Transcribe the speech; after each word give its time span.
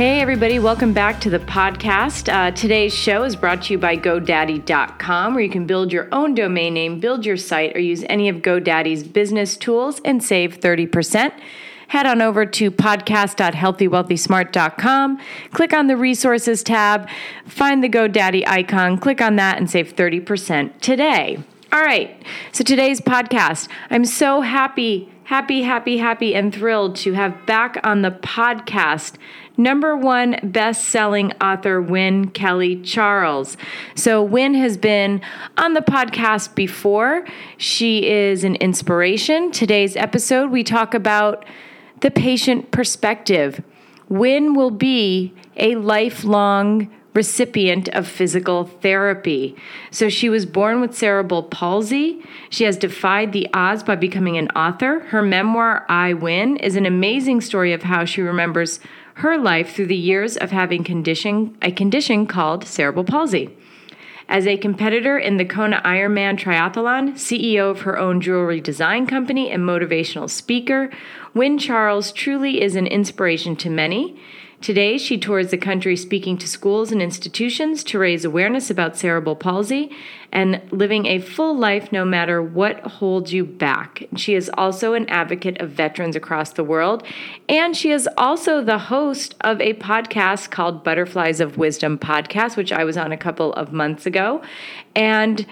Hey, 0.00 0.22
everybody, 0.22 0.58
welcome 0.58 0.94
back 0.94 1.20
to 1.20 1.28
the 1.28 1.40
podcast. 1.40 2.32
Uh, 2.32 2.52
today's 2.52 2.94
show 2.94 3.22
is 3.24 3.36
brought 3.36 3.64
to 3.64 3.74
you 3.74 3.78
by 3.78 3.98
GoDaddy.com, 3.98 5.34
where 5.34 5.42
you 5.42 5.50
can 5.50 5.66
build 5.66 5.92
your 5.92 6.08
own 6.10 6.34
domain 6.34 6.72
name, 6.72 7.00
build 7.00 7.26
your 7.26 7.36
site, 7.36 7.76
or 7.76 7.80
use 7.80 8.02
any 8.08 8.30
of 8.30 8.36
GoDaddy's 8.36 9.02
business 9.02 9.58
tools 9.58 10.00
and 10.02 10.24
save 10.24 10.58
30% 10.58 11.38
head 11.88 12.06
on 12.06 12.22
over 12.22 12.46
to 12.46 12.70
podcast.healthywealthysmart.com, 12.70 15.20
click 15.52 15.74
on 15.74 15.86
the 15.86 15.98
resources 15.98 16.62
tab, 16.62 17.06
find 17.44 17.84
the 17.84 17.90
GoDaddy 17.90 18.48
icon, 18.48 18.96
click 18.96 19.20
on 19.20 19.36
that, 19.36 19.58
and 19.58 19.70
save 19.70 19.94
30% 19.94 20.80
today. 20.80 21.44
All 21.74 21.82
right, 21.82 22.16
so 22.52 22.64
today's 22.64 23.02
podcast, 23.02 23.68
I'm 23.90 24.06
so 24.06 24.40
happy, 24.40 25.12
happy, 25.30 25.62
happy, 25.62 25.98
happy, 25.98 26.34
and 26.34 26.52
thrilled 26.52 26.96
to 26.96 27.12
have 27.12 27.46
back 27.46 27.78
on 27.84 28.02
the 28.02 28.10
podcast 28.10 29.12
number 29.56 29.94
one 29.94 30.36
best 30.42 30.86
selling 30.86 31.32
author, 31.40 31.80
Win 31.80 32.28
Kelly 32.30 32.82
Charles. 32.82 33.56
So, 33.94 34.24
Win 34.24 34.54
has 34.54 34.76
been 34.76 35.20
on 35.56 35.74
the 35.74 35.82
podcast 35.82 36.56
before. 36.56 37.24
She 37.58 38.08
is 38.08 38.42
an 38.42 38.56
inspiration. 38.56 39.52
Today's 39.52 39.94
episode, 39.94 40.50
we 40.50 40.64
talk 40.64 40.94
about 40.94 41.44
the 42.00 42.10
patient 42.10 42.72
perspective. 42.72 43.62
Win 44.08 44.54
will 44.54 44.72
be 44.72 45.32
a 45.56 45.76
lifelong 45.76 46.90
recipient 47.14 47.88
of 47.88 48.06
physical 48.06 48.64
therapy. 48.64 49.56
So 49.90 50.08
she 50.08 50.28
was 50.28 50.46
born 50.46 50.80
with 50.80 50.96
cerebral 50.96 51.42
palsy. 51.42 52.22
She 52.50 52.64
has 52.64 52.76
defied 52.76 53.32
the 53.32 53.48
odds 53.52 53.82
by 53.82 53.96
becoming 53.96 54.36
an 54.36 54.48
author. 54.50 55.00
Her 55.00 55.22
memoir, 55.22 55.84
I 55.88 56.14
Win, 56.14 56.56
is 56.58 56.76
an 56.76 56.86
amazing 56.86 57.40
story 57.40 57.72
of 57.72 57.82
how 57.82 58.04
she 58.04 58.22
remembers 58.22 58.80
her 59.14 59.36
life 59.36 59.74
through 59.74 59.86
the 59.86 59.96
years 59.96 60.36
of 60.36 60.50
having 60.50 60.84
condition, 60.84 61.56
a 61.60 61.72
condition 61.72 62.26
called 62.26 62.64
cerebral 62.64 63.04
palsy. 63.04 63.50
As 64.28 64.46
a 64.46 64.56
competitor 64.56 65.18
in 65.18 65.38
the 65.38 65.44
Kona 65.44 65.82
Ironman 65.84 66.38
Triathlon, 66.38 67.14
CEO 67.14 67.68
of 67.68 67.80
her 67.80 67.98
own 67.98 68.20
jewelry 68.20 68.60
design 68.60 69.08
company, 69.08 69.50
and 69.50 69.64
motivational 69.64 70.30
speaker, 70.30 70.88
Win 71.34 71.58
Charles 71.58 72.12
truly 72.12 72.62
is 72.62 72.76
an 72.76 72.86
inspiration 72.86 73.56
to 73.56 73.68
many. 73.68 74.16
Today, 74.60 74.98
she 74.98 75.16
tours 75.16 75.50
the 75.50 75.56
country 75.56 75.96
speaking 75.96 76.36
to 76.36 76.46
schools 76.46 76.92
and 76.92 77.00
institutions 77.00 77.82
to 77.84 77.98
raise 77.98 78.26
awareness 78.26 78.68
about 78.68 78.94
cerebral 78.94 79.34
palsy 79.34 79.90
and 80.32 80.60
living 80.70 81.06
a 81.06 81.18
full 81.18 81.56
life 81.56 81.90
no 81.90 82.04
matter 82.04 82.42
what 82.42 82.80
holds 82.80 83.32
you 83.32 83.42
back. 83.44 84.04
She 84.16 84.34
is 84.34 84.50
also 84.58 84.92
an 84.92 85.08
advocate 85.08 85.58
of 85.62 85.70
veterans 85.70 86.14
across 86.14 86.52
the 86.52 86.62
world, 86.62 87.02
and 87.48 87.74
she 87.74 87.90
is 87.90 88.06
also 88.18 88.62
the 88.62 88.78
host 88.78 89.34
of 89.40 89.62
a 89.62 89.72
podcast 89.74 90.50
called 90.50 90.84
Butterflies 90.84 91.40
of 91.40 91.56
Wisdom 91.56 91.98
podcast, 91.98 92.58
which 92.58 92.70
I 92.70 92.84
was 92.84 92.98
on 92.98 93.12
a 93.12 93.16
couple 93.16 93.54
of 93.54 93.72
months 93.72 94.04
ago. 94.04 94.42
And 94.94 95.46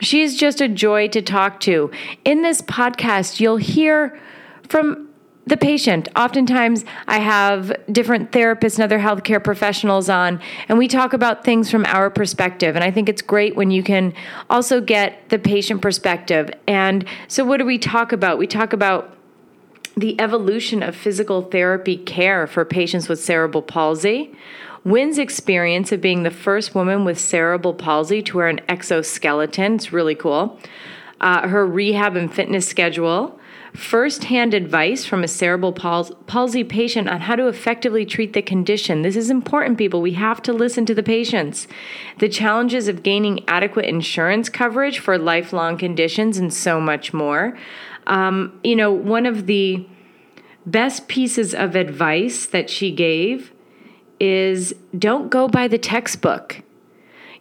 she's 0.00 0.36
just 0.36 0.60
a 0.60 0.68
joy 0.68 1.08
to 1.08 1.22
talk 1.22 1.60
to. 1.60 1.90
In 2.26 2.42
this 2.42 2.60
podcast, 2.60 3.40
you'll 3.40 3.56
hear 3.56 4.20
from 4.68 5.08
the 5.46 5.56
patient. 5.56 6.08
Oftentimes, 6.16 6.84
I 7.06 7.18
have 7.18 7.76
different 7.92 8.30
therapists 8.30 8.76
and 8.76 8.84
other 8.84 8.98
healthcare 8.98 9.42
professionals 9.42 10.08
on, 10.08 10.40
and 10.68 10.78
we 10.78 10.88
talk 10.88 11.12
about 11.12 11.44
things 11.44 11.70
from 11.70 11.84
our 11.86 12.08
perspective. 12.08 12.74
And 12.76 12.84
I 12.84 12.90
think 12.90 13.08
it's 13.08 13.22
great 13.22 13.54
when 13.54 13.70
you 13.70 13.82
can 13.82 14.14
also 14.48 14.80
get 14.80 15.28
the 15.28 15.38
patient 15.38 15.82
perspective. 15.82 16.50
And 16.66 17.04
so, 17.28 17.44
what 17.44 17.58
do 17.58 17.66
we 17.66 17.78
talk 17.78 18.12
about? 18.12 18.38
We 18.38 18.46
talk 18.46 18.72
about 18.72 19.14
the 19.96 20.20
evolution 20.20 20.82
of 20.82 20.96
physical 20.96 21.42
therapy 21.42 21.96
care 21.96 22.46
for 22.46 22.64
patients 22.64 23.08
with 23.08 23.22
cerebral 23.22 23.62
palsy. 23.62 24.34
Win's 24.82 25.18
experience 25.18 25.92
of 25.92 26.00
being 26.00 26.24
the 26.24 26.30
first 26.30 26.74
woman 26.74 27.04
with 27.04 27.18
cerebral 27.18 27.74
palsy 27.74 28.22
to 28.22 28.36
wear 28.36 28.48
an 28.48 28.60
exoskeleton, 28.68 29.76
it's 29.76 29.92
really 29.92 30.14
cool. 30.14 30.58
Uh, 31.20 31.48
her 31.48 31.66
rehab 31.66 32.16
and 32.16 32.34
fitness 32.34 32.68
schedule, 32.68 33.38
firsthand 33.74 34.54
advice 34.54 35.04
from 35.04 35.24
a 35.24 35.28
cerebral 35.28 35.72
palsy 35.72 36.62
patient 36.62 37.08
on 37.08 37.22
how 37.22 37.34
to 37.34 37.48
effectively 37.48 38.06
treat 38.06 38.32
the 38.32 38.40
condition. 38.42 39.02
This 39.02 39.16
is 39.16 39.30
important, 39.30 39.78
people. 39.78 40.00
We 40.00 40.12
have 40.12 40.40
to 40.42 40.52
listen 40.52 40.86
to 40.86 40.94
the 40.94 41.02
patients. 41.02 41.66
The 42.20 42.28
challenges 42.28 42.86
of 42.86 43.02
gaining 43.02 43.46
adequate 43.48 43.86
insurance 43.86 44.48
coverage 44.48 45.00
for 45.00 45.18
lifelong 45.18 45.76
conditions, 45.76 46.38
and 46.38 46.54
so 46.54 46.80
much 46.80 47.12
more. 47.12 47.58
Um, 48.06 48.60
you 48.62 48.76
know, 48.76 48.92
one 48.92 49.26
of 49.26 49.46
the 49.46 49.86
best 50.64 51.08
pieces 51.08 51.52
of 51.52 51.74
advice 51.74 52.46
that 52.46 52.70
she 52.70 52.92
gave 52.92 53.52
is 54.20 54.72
don't 54.96 55.30
go 55.30 55.48
by 55.48 55.66
the 55.66 55.78
textbook. 55.78 56.62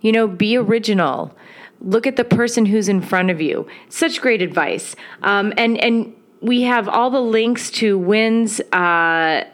You 0.01 0.11
know, 0.11 0.27
be 0.27 0.57
original 0.57 1.35
look 1.83 2.07
at 2.07 2.15
the 2.15 2.23
person 2.23 2.65
who's 2.65 2.87
in 2.87 3.01
front 3.01 3.29
of 3.29 3.41
you. 3.41 3.67
Such 3.89 4.21
great 4.21 4.41
advice. 4.41 4.95
Um, 5.21 5.53
and 5.57 5.77
and 5.77 6.15
we 6.43 6.61
have 6.63 6.89
all 6.89 7.09
the 7.09 7.21
links 7.21 7.71
to 7.71 7.97
Win's 7.97 8.59
uh, 8.73 9.45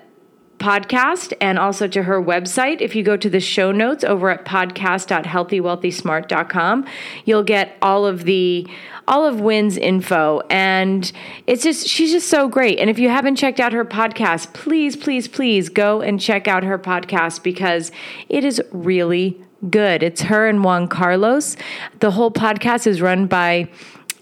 podcast 0.57 1.33
and 1.39 1.59
also 1.59 1.87
to 1.87 2.01
her 2.03 2.21
website. 2.21 2.81
If 2.81 2.93
you 2.95 3.03
go 3.03 3.15
to 3.15 3.29
the 3.29 3.39
show 3.39 3.71
notes 3.71 4.03
over 4.03 4.29
at 4.31 4.43
podcast.healthywealthysmart.com, 4.43 6.85
you'll 7.25 7.43
get 7.43 7.77
all 7.81 8.05
of 8.05 8.25
the 8.25 8.67
all 9.07 9.25
of 9.25 9.39
Win's 9.39 9.77
info 9.77 10.41
and 10.51 11.11
it's 11.47 11.63
just 11.63 11.87
she's 11.87 12.11
just 12.11 12.27
so 12.27 12.47
great. 12.47 12.77
And 12.79 12.89
if 12.89 12.97
you 12.99 13.09
haven't 13.09 13.37
checked 13.37 13.59
out 13.59 13.73
her 13.73 13.85
podcast, 13.85 14.53
please 14.53 14.95
please 14.95 15.27
please 15.27 15.69
go 15.69 16.01
and 16.01 16.19
check 16.19 16.47
out 16.47 16.63
her 16.63 16.79
podcast 16.79 17.43
because 17.43 17.91
it 18.29 18.43
is 18.43 18.59
really 18.71 19.39
good. 19.69 20.01
It's 20.03 20.21
her 20.23 20.47
and 20.47 20.63
Juan 20.63 20.87
Carlos. 20.87 21.55
The 21.99 22.09
whole 22.11 22.31
podcast 22.31 22.87
is 22.87 23.01
run 23.01 23.27
by 23.27 23.69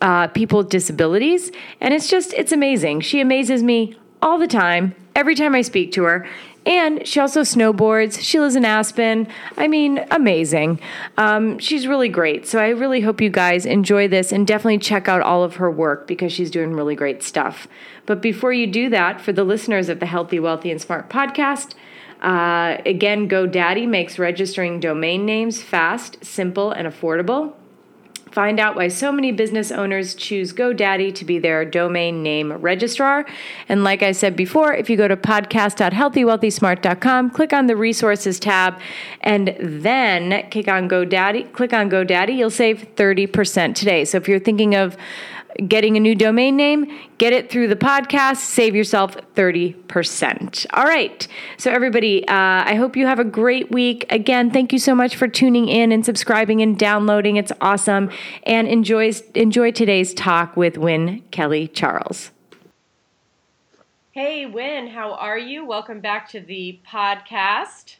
uh, 0.01 0.27
people 0.27 0.59
with 0.59 0.69
disabilities. 0.69 1.51
And 1.81 1.93
it's 1.93 2.09
just, 2.09 2.33
it's 2.33 2.51
amazing. 2.51 3.01
She 3.01 3.19
amazes 3.19 3.63
me 3.63 3.95
all 4.21 4.37
the 4.37 4.47
time, 4.47 4.95
every 5.15 5.35
time 5.35 5.55
I 5.55 5.61
speak 5.61 5.91
to 5.93 6.03
her. 6.03 6.27
And 6.65 7.07
she 7.07 7.21
also 7.21 7.41
snowboards. 7.41 8.19
She 8.21 8.41
lives 8.41 8.57
in 8.57 8.65
Aspen. 8.65 9.29
I 9.55 9.69
mean, 9.69 10.05
amazing. 10.11 10.81
Um, 11.17 11.59
she's 11.59 11.87
really 11.87 12.09
great. 12.09 12.45
So 12.45 12.59
I 12.59 12.69
really 12.69 12.99
hope 12.99 13.21
you 13.21 13.29
guys 13.29 13.65
enjoy 13.65 14.09
this 14.09 14.33
and 14.33 14.45
definitely 14.45 14.79
check 14.79 15.07
out 15.07 15.21
all 15.21 15.45
of 15.45 15.55
her 15.55 15.71
work 15.71 16.07
because 16.07 16.33
she's 16.33 16.51
doing 16.51 16.73
really 16.73 16.93
great 16.93 17.23
stuff. 17.23 17.69
But 18.05 18.21
before 18.21 18.51
you 18.51 18.67
do 18.67 18.89
that, 18.89 19.21
for 19.21 19.31
the 19.31 19.45
listeners 19.45 19.87
of 19.87 20.01
the 20.01 20.05
Healthy, 20.07 20.41
Wealthy, 20.41 20.69
and 20.69 20.81
Smart 20.81 21.09
podcast, 21.09 21.73
uh, 22.21 22.81
again, 22.85 23.29
GoDaddy 23.29 23.87
makes 23.87 24.19
registering 24.19 24.81
domain 24.81 25.25
names 25.25 25.61
fast, 25.61 26.17
simple, 26.25 26.71
and 26.71 26.85
affordable. 26.85 27.53
Find 28.31 28.59
out 28.59 28.75
why 28.75 28.89
so 28.89 29.11
many 29.11 29.31
business 29.31 29.71
owners 29.71 30.13
choose 30.15 30.53
GoDaddy 30.53 31.13
to 31.15 31.25
be 31.25 31.39
their 31.39 31.65
domain 31.65 32.21
name 32.23 32.53
registrar. 32.53 33.25
And 33.69 33.83
like 33.83 34.03
I 34.03 34.11
said 34.11 34.35
before, 34.35 34.73
if 34.73 34.89
you 34.89 34.97
go 34.97 35.07
to 35.07 35.17
podcast.healthywealthysmart.com, 35.17 37.29
click 37.31 37.53
on 37.53 37.67
the 37.67 37.75
resources 37.75 38.39
tab, 38.39 38.79
and 39.21 39.55
then 39.59 40.49
click 40.49 40.67
on 40.67 40.89
GoDaddy, 40.89 41.53
click 41.53 41.73
on 41.73 41.89
GoDaddy, 41.89 42.35
you'll 42.35 42.49
save 42.49 42.87
30% 42.95 43.75
today. 43.75 44.03
So 44.05 44.17
if 44.17 44.27
you're 44.27 44.39
thinking 44.39 44.75
of 44.75 44.97
getting 45.67 45.97
a 45.97 45.99
new 45.99 46.15
domain 46.15 46.55
name, 46.55 46.85
get 47.17 47.33
it 47.33 47.49
through 47.49 47.67
the 47.67 47.75
podcast, 47.75 48.37
save 48.37 48.75
yourself 48.75 49.17
30%. 49.35 50.65
All 50.73 50.83
right. 50.83 51.27
So, 51.57 51.71
everybody, 51.71 52.27
uh, 52.27 52.33
I 52.33 52.75
hope 52.75 52.95
you 52.95 53.05
have 53.05 53.19
a 53.19 53.23
great 53.23 53.71
week. 53.71 54.05
Again, 54.09 54.51
thank 54.51 54.71
you 54.71 54.79
so 54.79 54.93
much 54.93 55.15
for 55.15 55.27
tuning 55.27 55.67
in 55.67 55.91
and 55.91 56.05
subscribing 56.05 56.61
and 56.61 56.77
downloading. 56.77 57.37
It's 57.37 57.51
awesome. 57.61 58.09
And 58.43 58.67
enjoy, 58.67 59.11
enjoy 59.35 59.71
today's 59.71 60.13
talk 60.13 60.55
with 60.55 60.77
Win 60.77 61.23
Kelly 61.31 61.67
Charles. 61.67 62.31
Hey, 64.11 64.45
Win, 64.45 64.87
how 64.87 65.13
are 65.13 65.37
you? 65.37 65.65
Welcome 65.65 65.99
back 65.99 66.29
to 66.31 66.39
the 66.39 66.79
podcast. 66.87 67.97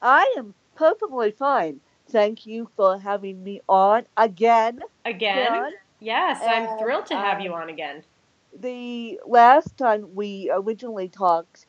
I 0.00 0.32
am 0.38 0.54
perfectly 0.76 1.32
fine. 1.32 1.80
Thank 2.08 2.46
you 2.46 2.68
for 2.76 2.98
having 2.98 3.42
me 3.42 3.60
on 3.68 4.04
again. 4.16 4.80
Again? 5.04 5.72
Yes, 6.04 6.42
and, 6.42 6.66
I'm 6.68 6.78
thrilled 6.78 7.06
to 7.06 7.16
have 7.16 7.40
you 7.40 7.54
um, 7.54 7.62
on 7.62 7.68
again. 7.70 8.04
The 8.58 9.20
last 9.26 9.76
time 9.76 10.14
we 10.14 10.50
originally 10.52 11.08
talked 11.08 11.66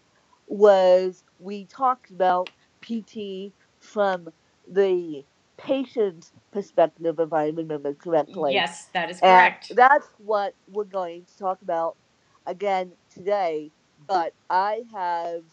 was 0.47 1.23
we 1.39 1.65
talked 1.65 2.11
about 2.11 2.49
PT 2.81 3.53
from 3.79 4.29
the 4.67 5.25
patient's 5.57 6.33
perspective, 6.51 7.19
if 7.19 7.33
I 7.33 7.47
remember 7.49 7.93
correctly. 7.93 8.53
Yes, 8.53 8.85
that 8.93 9.09
is 9.09 9.21
And 9.21 9.53
correct. 9.53 9.71
that's 9.75 10.07
what 10.17 10.55
we're 10.67 10.85
going 10.85 11.25
to 11.25 11.37
talk 11.37 11.61
about 11.61 11.97
again 12.45 12.93
today. 13.09 13.71
But 14.07 14.33
I 14.49 14.83
have 14.93 15.43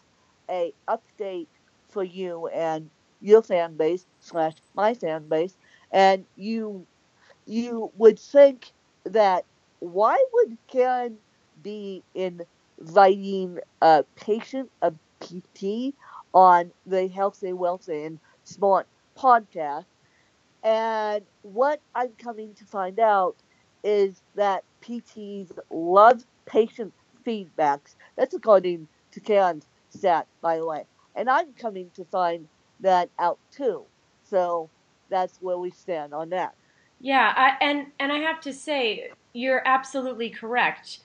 a 0.49 0.73
update 0.89 1.47
for 1.89 2.03
you 2.03 2.47
and 2.47 2.89
your 3.21 3.41
fan 3.41 3.77
base 3.77 4.05
slash 4.19 4.55
my 4.75 4.93
fan 4.93 5.27
base, 5.29 5.57
and 5.91 6.25
you 6.35 6.87
you 7.45 7.91
would 7.97 8.19
think 8.19 8.71
that 9.05 9.45
why 9.79 10.23
would 10.33 10.57
Karen 10.67 11.17
be 11.61 12.03
inviting 12.15 13.59
a 13.81 14.03
patient 14.15 14.71
of 14.81 14.95
PT 15.19 15.93
on 16.33 16.71
the 16.85 17.07
Healthy, 17.07 17.53
Wealthy, 17.53 18.03
and 18.03 18.19
Smart 18.43 18.87
podcast? 19.17 19.85
And 20.63 21.25
what 21.41 21.81
I'm 21.95 22.11
coming 22.17 22.53
to 22.55 22.65
find 22.65 22.99
out 22.99 23.35
is 23.83 24.21
that 24.35 24.63
PTs 24.81 25.57
love 25.69 26.25
patient 26.45 26.93
feedbacks. 27.25 27.95
That's 28.15 28.33
according 28.33 28.87
to 29.11 29.19
Karen's 29.19 29.67
stat, 29.89 30.27
by 30.41 30.57
the 30.57 30.65
way. 30.65 30.85
And 31.15 31.29
I'm 31.29 31.53
coming 31.53 31.91
to 31.95 32.05
find 32.05 32.47
that 32.79 33.09
out 33.19 33.39
too. 33.51 33.85
So 34.23 34.69
that's 35.09 35.37
where 35.41 35.57
we 35.57 35.71
stand 35.71 36.13
on 36.13 36.29
that. 36.29 36.55
Yeah, 37.03 37.33
I, 37.35 37.57
and 37.59 37.87
and 37.99 38.13
I 38.13 38.19
have 38.19 38.39
to 38.41 38.53
say 38.53 39.11
you're 39.33 39.61
absolutely 39.65 40.29
correct. 40.29 40.99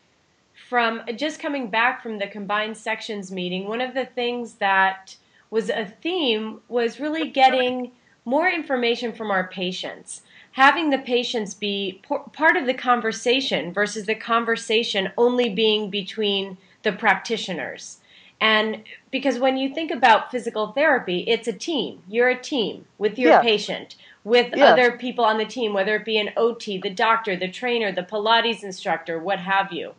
From 0.69 1.03
just 1.17 1.41
coming 1.41 1.71
back 1.71 2.03
from 2.03 2.19
the 2.19 2.29
combined 2.29 2.77
sections 2.77 3.33
meeting, 3.33 3.67
one 3.67 3.81
of 3.81 3.95
the 3.95 4.07
things 4.07 4.55
that 4.55 5.17
was 5.51 5.71
a 5.71 5.87
theme 5.87 6.61
was 6.69 7.01
really 7.01 7.31
getting 7.31 7.91
more 8.25 8.49
information 8.49 9.13
from 9.13 9.31
our 9.31 9.49
patients. 9.49 10.23
Having 10.53 10.91
the 10.91 10.99
patients 10.99 11.55
be 11.55 12.01
part 12.33 12.57
of 12.57 12.67
the 12.67 12.75
conversation 12.75 13.73
versus 13.73 14.07
the 14.07 14.15
conversation 14.15 15.11
only 15.17 15.49
being 15.49 15.91
between 15.91 16.59
the 16.85 16.93
practitioners. 16.93 17.99
And 18.41 18.85
because 19.11 19.39
when 19.39 19.57
you 19.57 19.75
think 19.75 19.91
about 19.91 20.31
physical 20.31 20.69
therapy, 20.69 21.25
it's 21.27 21.49
a 21.49 21.53
team. 21.53 22.03
You're 22.09 22.29
a 22.29 22.41
team 22.41 22.87
with 22.99 23.19
your 23.19 23.33
Yeah. 23.33 23.41
patient, 23.41 23.97
with 24.29 24.55
Yes. 24.55 24.73
other 24.73 24.99
people 24.99 25.25
on 25.25 25.39
the 25.39 25.47
team, 25.47 25.73
whether 25.73 25.97
it 25.97 26.05
be 26.05 26.19
an 26.19 26.31
OT, 26.37 26.79
the 26.79 26.91
doctor, 26.91 27.35
the 27.35 27.49
trainer, 27.51 27.91
the 27.91 28.03
Pilates 28.03 28.63
instructor, 28.63 29.19
what 29.19 29.41
have 29.41 29.73
you. 29.73 29.95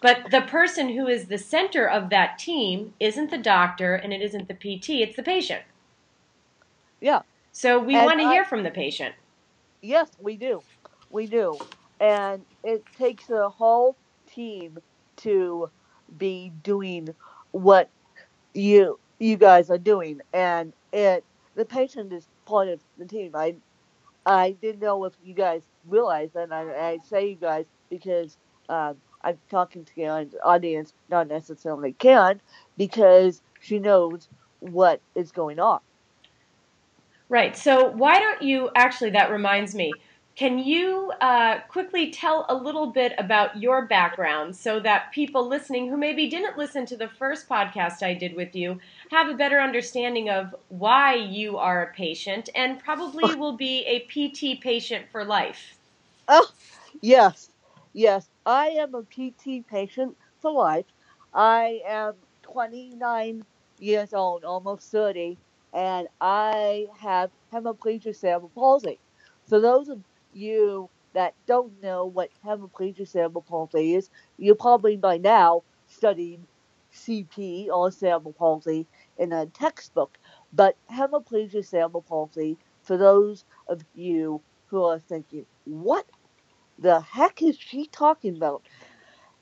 But 0.00 0.30
the 0.30 0.42
person 0.42 0.90
who 0.90 1.08
is 1.08 1.26
the 1.26 1.38
center 1.38 1.88
of 1.88 2.10
that 2.10 2.38
team 2.38 2.94
isn't 3.00 3.30
the 3.30 3.38
doctor 3.38 3.94
and 3.96 4.12
it 4.12 4.22
isn't 4.22 4.46
the 4.46 4.54
PT, 4.54 5.02
it's 5.02 5.16
the 5.16 5.22
patient. 5.22 5.62
Yeah. 7.00 7.22
So 7.50 7.78
we 7.78 7.94
want 7.96 8.20
to 8.20 8.28
hear 8.28 8.44
from 8.44 8.62
the 8.62 8.70
patient. 8.70 9.14
Yes, 9.80 10.10
we 10.20 10.36
do. 10.36 10.62
We 11.10 11.26
do. 11.26 11.58
And 11.98 12.44
it 12.62 12.84
takes 12.96 13.30
a 13.30 13.48
whole 13.48 13.96
team 14.26 14.78
to 15.18 15.70
be 16.16 16.52
doing 16.62 17.14
what 17.50 17.90
you 18.54 19.00
you 19.18 19.36
guys 19.36 19.70
are 19.70 19.78
doing 19.78 20.20
and 20.32 20.74
it 20.92 21.24
the 21.54 21.64
patient 21.64 22.12
is 22.12 22.28
part 22.46 22.68
of 22.68 22.80
the 22.98 23.06
team. 23.06 23.32
I 23.34 23.56
I 24.26 24.52
didn't 24.52 24.80
know 24.80 25.04
if 25.04 25.14
you 25.22 25.34
guys 25.34 25.62
realized 25.86 26.34
that 26.34 26.52
I, 26.52 26.90
I 26.92 26.98
say 27.04 27.30
you 27.30 27.36
guys 27.36 27.66
because 27.90 28.36
um, 28.68 28.96
I'm 29.22 29.38
talking 29.50 29.84
to 29.84 29.94
Karen's 29.94 30.34
audience, 30.44 30.94
not 31.10 31.28
necessarily 31.28 31.92
Karen, 31.94 32.40
because 32.76 33.42
she 33.60 33.78
knows 33.78 34.28
what 34.60 35.02
is 35.14 35.32
going 35.32 35.60
on. 35.60 35.80
Right. 37.28 37.56
So 37.56 37.88
why 37.90 38.20
don't 38.20 38.42
you 38.42 38.70
actually? 38.76 39.10
That 39.10 39.30
reminds 39.30 39.74
me. 39.74 40.00
Can 40.36 40.58
you 40.58 41.10
uh, 41.22 41.60
quickly 41.68 42.10
tell 42.10 42.44
a 42.50 42.54
little 42.54 42.88
bit 42.88 43.14
about 43.16 43.56
your 43.56 43.86
background 43.86 44.54
so 44.54 44.78
that 44.80 45.10
people 45.10 45.48
listening 45.48 45.88
who 45.88 45.96
maybe 45.96 46.28
didn't 46.28 46.58
listen 46.58 46.84
to 46.86 46.96
the 46.98 47.08
first 47.08 47.48
podcast 47.48 48.02
I 48.02 48.12
did 48.12 48.36
with 48.36 48.54
you 48.54 48.78
have 49.10 49.30
a 49.30 49.34
better 49.34 49.58
understanding 49.58 50.28
of 50.28 50.54
why 50.68 51.14
you 51.14 51.56
are 51.56 51.84
a 51.84 51.94
patient 51.94 52.50
and 52.54 52.78
probably 52.78 53.34
will 53.34 53.56
be 53.56 53.86
a 53.86 54.00
PT 54.00 54.60
patient 54.60 55.06
for 55.10 55.24
life? 55.24 55.78
Oh, 56.28 56.48
yes, 57.00 57.48
yes. 57.94 58.28
I 58.44 58.66
am 58.68 58.94
a 58.94 59.04
PT 59.04 59.66
patient 59.66 60.18
for 60.42 60.52
life. 60.52 60.84
I 61.32 61.80
am 61.86 62.12
29 62.42 63.42
years 63.78 64.12
old, 64.12 64.44
almost 64.44 64.90
30, 64.90 65.38
and 65.72 66.08
I 66.20 66.88
have 67.00 67.30
hemiplegia 67.50 68.14
cerebral 68.14 68.50
palsy. 68.54 68.98
For 69.48 69.60
those 69.60 69.88
of 69.88 70.00
you 70.36 70.90
that 71.14 71.34
don't 71.46 71.82
know 71.82 72.06
what 72.06 72.30
hemiplegia 72.44 73.08
cerebral 73.08 73.42
palsy 73.42 73.94
is, 73.94 74.10
you 74.38 74.54
probably 74.54 74.96
by 74.96 75.18
now 75.18 75.62
studied 75.88 76.40
CP 76.92 77.68
or 77.70 77.90
cerebral 77.90 78.34
palsy 78.34 78.86
in 79.18 79.32
a 79.32 79.46
textbook. 79.46 80.18
But 80.52 80.76
hemiplegia 80.90 81.64
cerebral 81.64 82.02
palsy, 82.02 82.58
for 82.82 82.96
those 82.98 83.44
of 83.68 83.82
you 83.94 84.42
who 84.66 84.84
are 84.84 85.00
thinking, 85.00 85.46
what 85.64 86.06
the 86.78 87.00
heck 87.00 87.42
is 87.42 87.58
she 87.58 87.86
talking 87.86 88.36
about? 88.36 88.62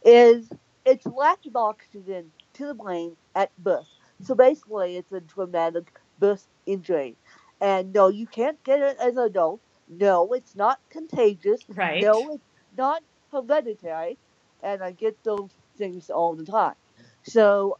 Is 0.05 0.51
it's 0.85 1.07
lack 1.07 1.47
of 1.47 1.57
oxygen 1.57 2.33
to 2.55 2.67
the 2.67 2.75
brain 2.75 3.17
at 3.35 3.51
birth. 3.59 3.89
So 4.23 4.35
basically, 4.35 4.97
it's 4.97 5.13
a 5.13 5.21
traumatic 5.21 5.93
birth 6.19 6.47
injury. 6.67 7.17
And 7.61 7.93
no, 7.93 8.09
you 8.09 8.27
can't 8.27 8.63
get 8.65 8.81
it 8.81 8.97
as 9.01 9.17
an 9.17 9.25
adult. 9.25 9.61
No, 9.89 10.33
it's 10.33 10.57
not 10.57 10.79
contagious. 10.91 11.61
Right. 11.69 12.03
No, 12.03 12.35
it's 12.35 12.45
not 12.77 13.03
hereditary. 13.31 14.19
And 14.63 14.83
I 14.83 14.93
get 14.93 15.23
those 15.25 15.51
things 15.77 16.11
all 16.11 16.35
the 16.35 16.45
time. 16.45 16.75
So 17.23 17.79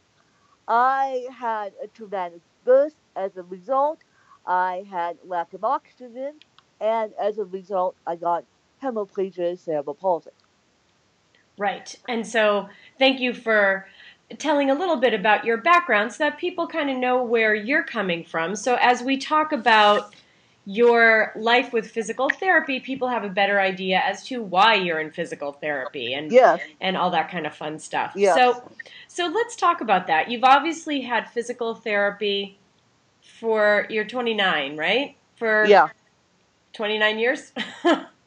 I 0.67 1.27
had 1.31 1.73
a 1.83 1.87
traumatic 1.87 2.41
birth. 2.63 2.95
As 3.15 3.37
a 3.37 3.43
result, 3.43 3.99
I 4.45 4.85
had 4.89 5.17
lack 5.25 5.53
of 5.53 5.63
oxygen. 5.63 6.33
And 6.79 7.13
as 7.19 7.37
a 7.37 7.45
result, 7.45 7.95
I 8.05 8.15
got 8.15 8.43
hemiplegia 8.83 9.57
cerebral 9.57 9.95
palsy. 9.95 10.31
Right. 11.57 11.95
And 12.07 12.27
so 12.27 12.67
thank 12.99 13.19
you 13.19 13.33
for 13.33 13.87
telling 14.37 14.69
a 14.69 14.75
little 14.75 14.97
bit 14.97 15.13
about 15.13 15.45
your 15.45 15.57
background 15.57 16.11
so 16.11 16.25
that 16.25 16.37
people 16.37 16.67
kind 16.67 16.89
of 16.89 16.97
know 16.97 17.23
where 17.23 17.55
you're 17.55 17.83
coming 17.83 18.23
from. 18.23 18.55
So 18.55 18.75
as 18.81 19.01
we 19.01 19.17
talk 19.17 19.51
about 19.51 20.13
your 20.65 21.31
life 21.35 21.71
with 21.73 21.87
physical 21.89 22.27
therapy, 22.29 22.79
people 22.79 23.07
have 23.07 23.23
a 23.23 23.29
better 23.29 23.59
idea 23.59 23.99
as 23.99 24.23
to 24.25 24.41
why 24.41 24.73
you're 24.73 24.99
in 24.99 25.11
physical 25.11 25.51
therapy 25.53 26.13
and 26.13 26.31
Yes. 26.31 26.59
and 26.81 26.97
all 26.97 27.11
that 27.11 27.29
kind 27.29 27.45
of 27.45 27.53
fun 27.55 27.77
stuff. 27.79 28.13
Yes. 28.15 28.35
So 28.35 28.71
so 29.07 29.27
let's 29.27 29.55
talk 29.55 29.81
about 29.81 30.07
that. 30.07 30.29
You've 30.29 30.43
obviously 30.43 31.01
had 31.01 31.29
physical 31.29 31.75
therapy 31.75 32.57
for 33.21 33.85
you're 33.89 34.05
29, 34.05 34.75
right? 34.77 35.15
For 35.35 35.65
Yeah. 35.65 35.89
29 36.73 37.19
years? 37.19 37.51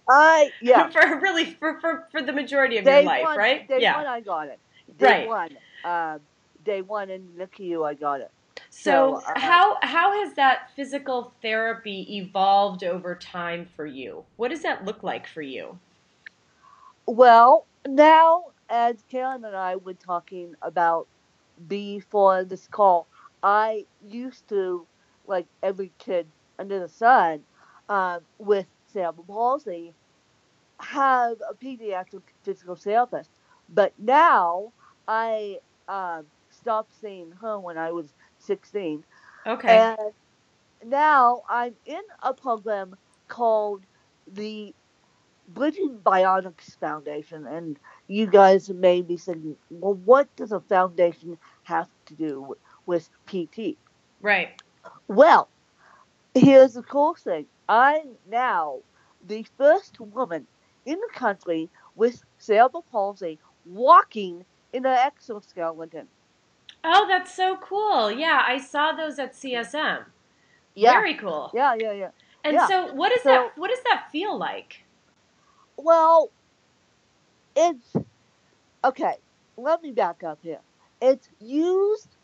I 0.08 0.50
yeah. 0.62 0.88
for 0.90 1.18
really 1.20 1.44
for, 1.54 1.80
for 1.80 2.06
for 2.12 2.22
the 2.22 2.32
majority 2.32 2.78
of 2.78 2.84
Day 2.84 3.00
your 3.00 3.06
life, 3.06 3.24
one, 3.24 3.36
right? 3.36 3.68
Day 3.68 3.78
yeah. 3.80 3.96
one, 3.96 4.06
I 4.06 4.20
got 4.20 4.46
it. 4.48 4.58
Day 4.96 5.26
Right. 5.26 5.28
one. 5.28 5.56
Um, 5.84 6.20
day 6.64 6.82
one 6.82 7.10
in 7.10 7.28
NICU, 7.36 7.84
I 7.86 7.94
got 7.94 8.20
it. 8.20 8.30
So, 8.70 9.16
So, 9.16 9.22
uh, 9.26 9.34
how 9.36 9.78
how 9.82 10.12
has 10.24 10.34
that 10.34 10.70
physical 10.74 11.34
therapy 11.42 12.16
evolved 12.18 12.82
over 12.84 13.14
time 13.16 13.66
for 13.66 13.86
you? 13.86 14.26
What 14.36 14.48
does 14.50 14.62
that 14.62 14.84
look 14.84 15.02
like 15.02 15.26
for 15.26 15.42
you? 15.42 15.80
Well, 17.06 17.68
now 17.86 18.44
as 18.68 19.02
Karen 19.10 19.44
and 19.44 19.56
I 19.56 19.76
were 19.76 19.94
talking 19.94 20.54
about 20.62 21.08
before 21.66 22.44
this 22.44 22.66
call, 22.68 23.08
I 23.42 23.86
used 24.00 24.48
to, 24.48 24.88
like 25.24 25.48
every 25.62 25.92
kid 25.98 26.32
under 26.58 26.78
the 26.80 26.88
sun, 26.88 27.44
um, 27.88 28.26
with 28.38 28.68
cerebral 28.86 29.24
palsy, 29.26 29.94
have 30.80 31.38
a 31.50 31.54
pediatric 31.54 32.22
physical 32.44 32.76
therapist. 32.76 33.30
But 33.68 33.94
now 33.98 34.72
I 35.08 35.58
um, 35.88 36.26
stopped 36.50 36.92
seeing 36.94 37.32
her 37.40 37.58
when 37.60 37.78
I 37.78 37.92
was 37.92 38.14
16. 38.48 39.04
Okay. 39.46 39.86
And 39.86 39.98
now 40.84 41.42
I'm 41.48 41.76
in 41.86 42.02
a 42.22 42.34
program 42.34 42.96
called 43.28 43.86
the 44.26 44.74
Bridging 45.48 45.98
Bionics 45.98 46.78
Foundation. 46.78 47.46
And 47.46 47.78
you 48.08 48.26
guys 48.26 48.70
may 48.70 49.02
be 49.02 49.16
thinking, 49.16 49.56
well, 49.70 49.94
what 49.94 50.34
does 50.36 50.52
a 50.52 50.60
foundation 50.60 51.38
have 51.64 51.88
to 52.06 52.14
do 52.14 52.56
with 52.86 53.10
PT? 53.26 53.78
right. 54.22 54.62
Well, 55.08 55.50
here's 56.34 56.74
the 56.74 56.82
cool 56.82 57.14
thing 57.14 57.46
I'm 57.68 58.16
now 58.26 58.82
the 59.22 59.44
first 59.58 60.00
woman 60.00 60.46
in 60.86 60.98
the 61.00 61.10
country 61.14 61.70
with 61.96 62.24
cerebral 62.38 62.84
palsy 62.90 63.40
walking 63.64 64.46
in 64.72 64.86
an 64.86 64.98
exoskeleton. 64.98 66.08
Oh, 66.90 67.06
that's 67.06 67.34
so 67.34 67.56
cool. 67.58 68.10
Yeah, 68.10 68.42
I 68.46 68.58
saw 68.58 68.92
those 68.92 69.18
at 69.18 69.34
CSM. 69.34 70.06
Yeah. 70.74 70.92
Very 70.92 71.14
cool. 71.14 71.50
Yeah, 71.52 71.74
yeah, 71.78 71.92
yeah. 71.92 72.10
And 72.44 72.54
yeah. 72.54 72.66
so, 72.66 72.94
what 72.94 73.10
does 73.12 73.22
So- 73.22 73.30
that? 73.30 73.58
What 73.58 73.68
does 73.70 73.82
that 73.84 74.08
feel 74.10 74.36
like? 74.38 74.84
Well, 75.76 76.30
it's 77.54 77.94
okay. 78.84 79.16
Let 79.56 79.82
me 79.82 79.90
back 79.92 80.22
up 80.24 80.38
here. 80.42 80.60
It's 81.02 81.28
used 81.40 82.16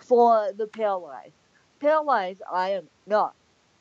for 0.00 0.52
the 0.56 0.66
paralyzed. 0.66 1.34
Paralyzed, 1.80 2.42
I 2.50 2.70
am 2.70 2.88
not. 3.06 3.34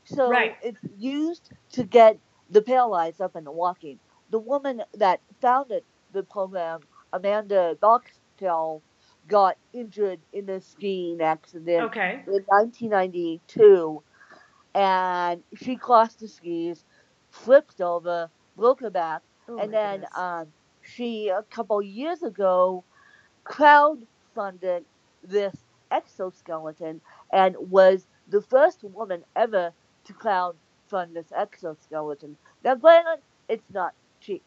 So 0.06 0.30
Right. 0.30 0.56
it's 0.64 0.80
used 0.98 1.52
to 1.74 1.84
get 1.84 2.18
the 2.50 2.62
paralyzed 2.62 3.22
up 3.22 3.36
and 3.36 3.48
walking. 3.48 4.00
The 4.30 4.40
woman 4.40 4.84
that 4.94 5.22
founded 5.40 5.84
the 6.12 6.24
program, 6.24 6.82
Amanda 7.14 7.78
Boxtel, 7.82 8.82
got 9.28 9.58
injured 9.74 10.22
in 10.34 10.50
a 10.50 10.60
skiing 10.62 11.22
accident 11.22 11.92
Okay. 11.92 12.26
in 12.28 12.44
1992, 12.48 14.04
and 14.74 15.44
she 15.56 15.76
crossed 15.78 16.20
the 16.20 16.28
skis, 16.28 16.86
flipped 17.30 17.82
over, 17.82 18.30
broke 18.56 18.82
her 18.82 18.90
back, 18.92 19.22
Oh 19.48 19.58
and 19.58 19.74
then 19.74 20.06
um, 20.18 20.54
she 20.82 21.30
a 21.30 21.44
couple 21.44 21.82
years 21.82 22.22
ago 22.24 22.86
crowdfunded 23.46 24.86
this 25.24 25.66
exoskeleton 25.92 27.02
and 27.32 27.56
was 27.60 28.08
the 28.28 28.42
first 28.42 28.84
woman 28.84 29.24
ever 29.36 29.74
to 30.06 30.14
crowdfund 30.14 31.14
this 31.14 31.32
exoskeleton. 31.36 32.38
Now, 32.64 32.76
granted, 32.76 33.22
it's 33.48 33.70
not 33.72 33.94
cheap. 34.20 34.44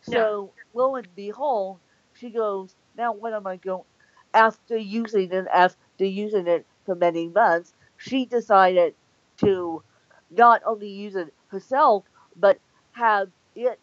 So 0.00 0.54
lo 0.74 0.96
and 0.96 1.14
behold, 1.14 1.80
she 2.12 2.30
goes, 2.30 2.76
now 2.96 3.12
what 3.12 3.32
am 3.34 3.46
I 3.46 3.56
going? 3.56 3.84
After 4.34 4.76
using 4.76 5.32
it, 5.32 5.46
after 5.52 6.04
using 6.04 6.46
it 6.46 6.66
for 6.84 6.94
many 6.94 7.28
months, 7.28 7.72
she 7.96 8.26
decided 8.26 8.94
to 9.38 9.82
not 10.30 10.62
only 10.64 10.88
use 10.88 11.16
it 11.16 11.34
herself, 11.48 12.04
but 12.36 12.58
have 12.92 13.30
it 13.54 13.80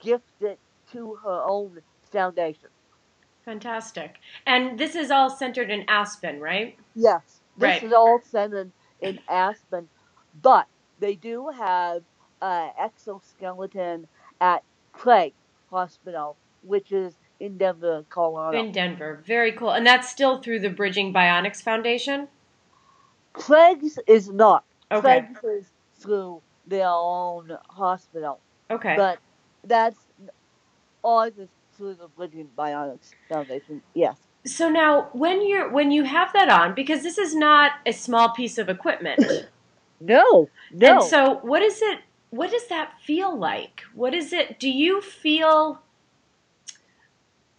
gifted 0.00 0.58
to 0.92 1.14
her 1.24 1.42
own 1.46 1.80
foundation. 2.02 2.68
Fantastic. 3.44 4.16
And 4.46 4.78
this 4.78 4.94
is 4.94 5.10
all 5.10 5.30
centered 5.30 5.70
in 5.70 5.84
Aspen, 5.88 6.40
right? 6.40 6.76
Yes, 6.94 7.40
this 7.56 7.68
Right. 7.68 7.82
is 7.82 7.92
all 7.92 8.20
centered 8.22 8.72
in 9.00 9.18
Aspen, 9.28 9.88
but 10.42 10.66
they 10.98 11.14
do 11.16 11.48
have 11.48 12.02
uh, 12.42 12.70
exoskeleton 12.78 14.06
at 14.40 14.62
Craig 14.92 15.34
Hospital, 15.70 16.36
which 16.62 16.92
is 16.92 17.14
in 17.40 17.56
Denver, 17.58 18.04
Colorado. 18.10 18.58
In 18.58 18.70
Denver. 18.72 19.22
Very 19.26 19.52
cool. 19.52 19.70
And 19.70 19.86
that's 19.86 20.08
still 20.08 20.40
through 20.42 20.60
the 20.60 20.70
Bridging 20.70 21.12
Bionics 21.12 21.62
Foundation? 21.62 22.28
Craig's 23.32 23.98
is 24.06 24.28
not. 24.28 24.64
Okay. 24.92 25.26
Craig's 25.34 25.44
is 25.44 25.70
through 25.98 26.42
their 26.66 26.88
own 26.88 27.56
hospital, 27.68 28.38
Okay. 28.70 28.94
but 28.96 29.18
that's 29.64 29.98
all 31.02 31.22
is 31.22 31.48
through 31.76 31.94
the 31.94 32.08
Bridging 32.08 32.48
Bionics 32.56 33.12
Foundation. 33.28 33.82
Yes. 33.94 34.16
so 34.44 34.68
now 34.70 35.08
when 35.12 35.46
you're 35.46 35.68
when 35.70 35.90
you 35.90 36.04
have 36.04 36.32
that 36.32 36.48
on 36.48 36.74
because 36.74 37.02
this 37.02 37.18
is 37.18 37.34
not 37.34 37.72
a 37.86 37.92
small 37.92 38.30
piece 38.30 38.58
of 38.58 38.68
equipment. 38.68 39.20
No. 40.02 40.48
No. 40.72 40.92
And 40.94 41.02
so 41.02 41.40
what 41.42 41.60
is 41.60 41.82
it 41.82 41.98
what 42.30 42.50
does 42.50 42.66
that 42.68 42.94
feel 43.02 43.36
like? 43.36 43.82
What 43.94 44.14
is 44.14 44.32
it 44.32 44.58
do 44.58 44.70
you 44.70 45.02
feel 45.02 45.82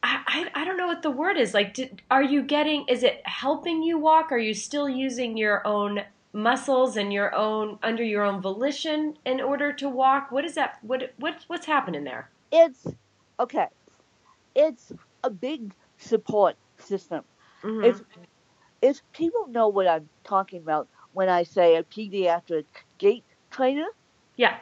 I, 0.04 0.22
I, 0.28 0.62
I 0.62 0.66
don't 0.66 0.78
know 0.78 0.88
what 0.88 1.04
the 1.04 1.12
word 1.12 1.38
is. 1.38 1.54
Like, 1.54 1.74
did, 1.74 2.02
are 2.10 2.24
you 2.24 2.42
getting? 2.42 2.86
Is 2.88 3.04
it 3.04 3.22
helping 3.26 3.84
you 3.84 4.00
walk? 4.00 4.32
Are 4.32 4.38
you 4.38 4.54
still 4.54 4.90
using 4.90 5.38
your 5.38 5.66
own 5.66 6.02
muscles 6.34 6.98
and 6.98 7.12
your 7.12 7.36
own 7.36 7.78
under 7.84 8.04
your 8.04 8.24
own 8.24 8.42
volition 8.42 9.18
in 9.26 9.42
order 9.42 9.72
to 9.74 9.90
walk? 9.90 10.32
What 10.32 10.46
is 10.46 10.56
that? 10.56 10.80
What 10.82 11.14
what 11.18 11.44
what's 11.48 11.66
happening 11.66 12.04
there? 12.04 12.30
it's 12.52 12.86
okay. 13.40 13.68
It's 14.56 14.92
a 15.24 15.30
big 15.30 15.74
support 15.98 16.56
system. 16.78 17.24
Mhm. 17.64 17.86
If 17.86 18.02
if 18.82 19.02
people 19.14 19.48
know 19.48 19.68
what 19.68 19.88
I'm 19.88 20.10
talking 20.24 20.60
about 20.62 20.88
when 21.14 21.30
I 21.30 21.44
say 21.44 21.76
a 21.76 21.84
pediatric 21.84 22.66
gait 22.98 23.24
trainer 23.52 23.88
yeah. 24.38 24.58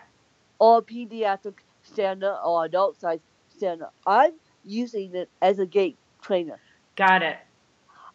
or 0.60 0.80
a 0.80 0.82
pediatric 0.82 1.60
stander 1.84 2.36
or 2.44 2.66
adult 2.66 3.00
size 3.00 3.20
stander, 3.56 3.90
I'm 4.06 4.34
using 4.64 5.16
it 5.16 5.30
as 5.42 5.60
a 5.60 5.66
gait 5.66 6.00
trainer. 6.22 6.62
Got 6.96 7.24
it. 7.24 7.38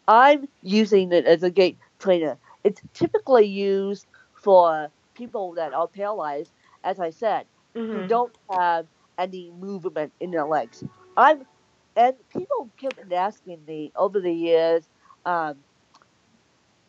I'm 0.07 0.45
using 0.61 1.11
it 1.11 1.25
as 1.25 1.43
a 1.43 1.49
gait 1.51 1.79
trainer. 1.99 2.39
It's 2.63 2.81
typically 2.93 3.45
used 3.45 4.07
for 4.43 4.91
people 5.15 5.53
that 5.55 5.73
are 5.73 5.87
paralyzed, 5.87 6.53
as 6.83 6.99
I 6.99 7.09
said, 7.11 7.47
who 7.91 8.01
Mhm. 8.01 8.05
don't 8.05 8.35
have 8.51 8.87
any 9.17 9.51
movement 9.51 10.13
in 10.19 10.31
their 10.31 10.45
legs. 10.45 10.83
I'm, 11.17 11.43
and 11.95 12.15
people 12.29 12.71
kept 12.79 13.11
asking 13.11 13.65
me 13.65 13.91
over 13.95 14.19
the 14.19 14.33
years, 14.33 14.87
um, 15.25 15.63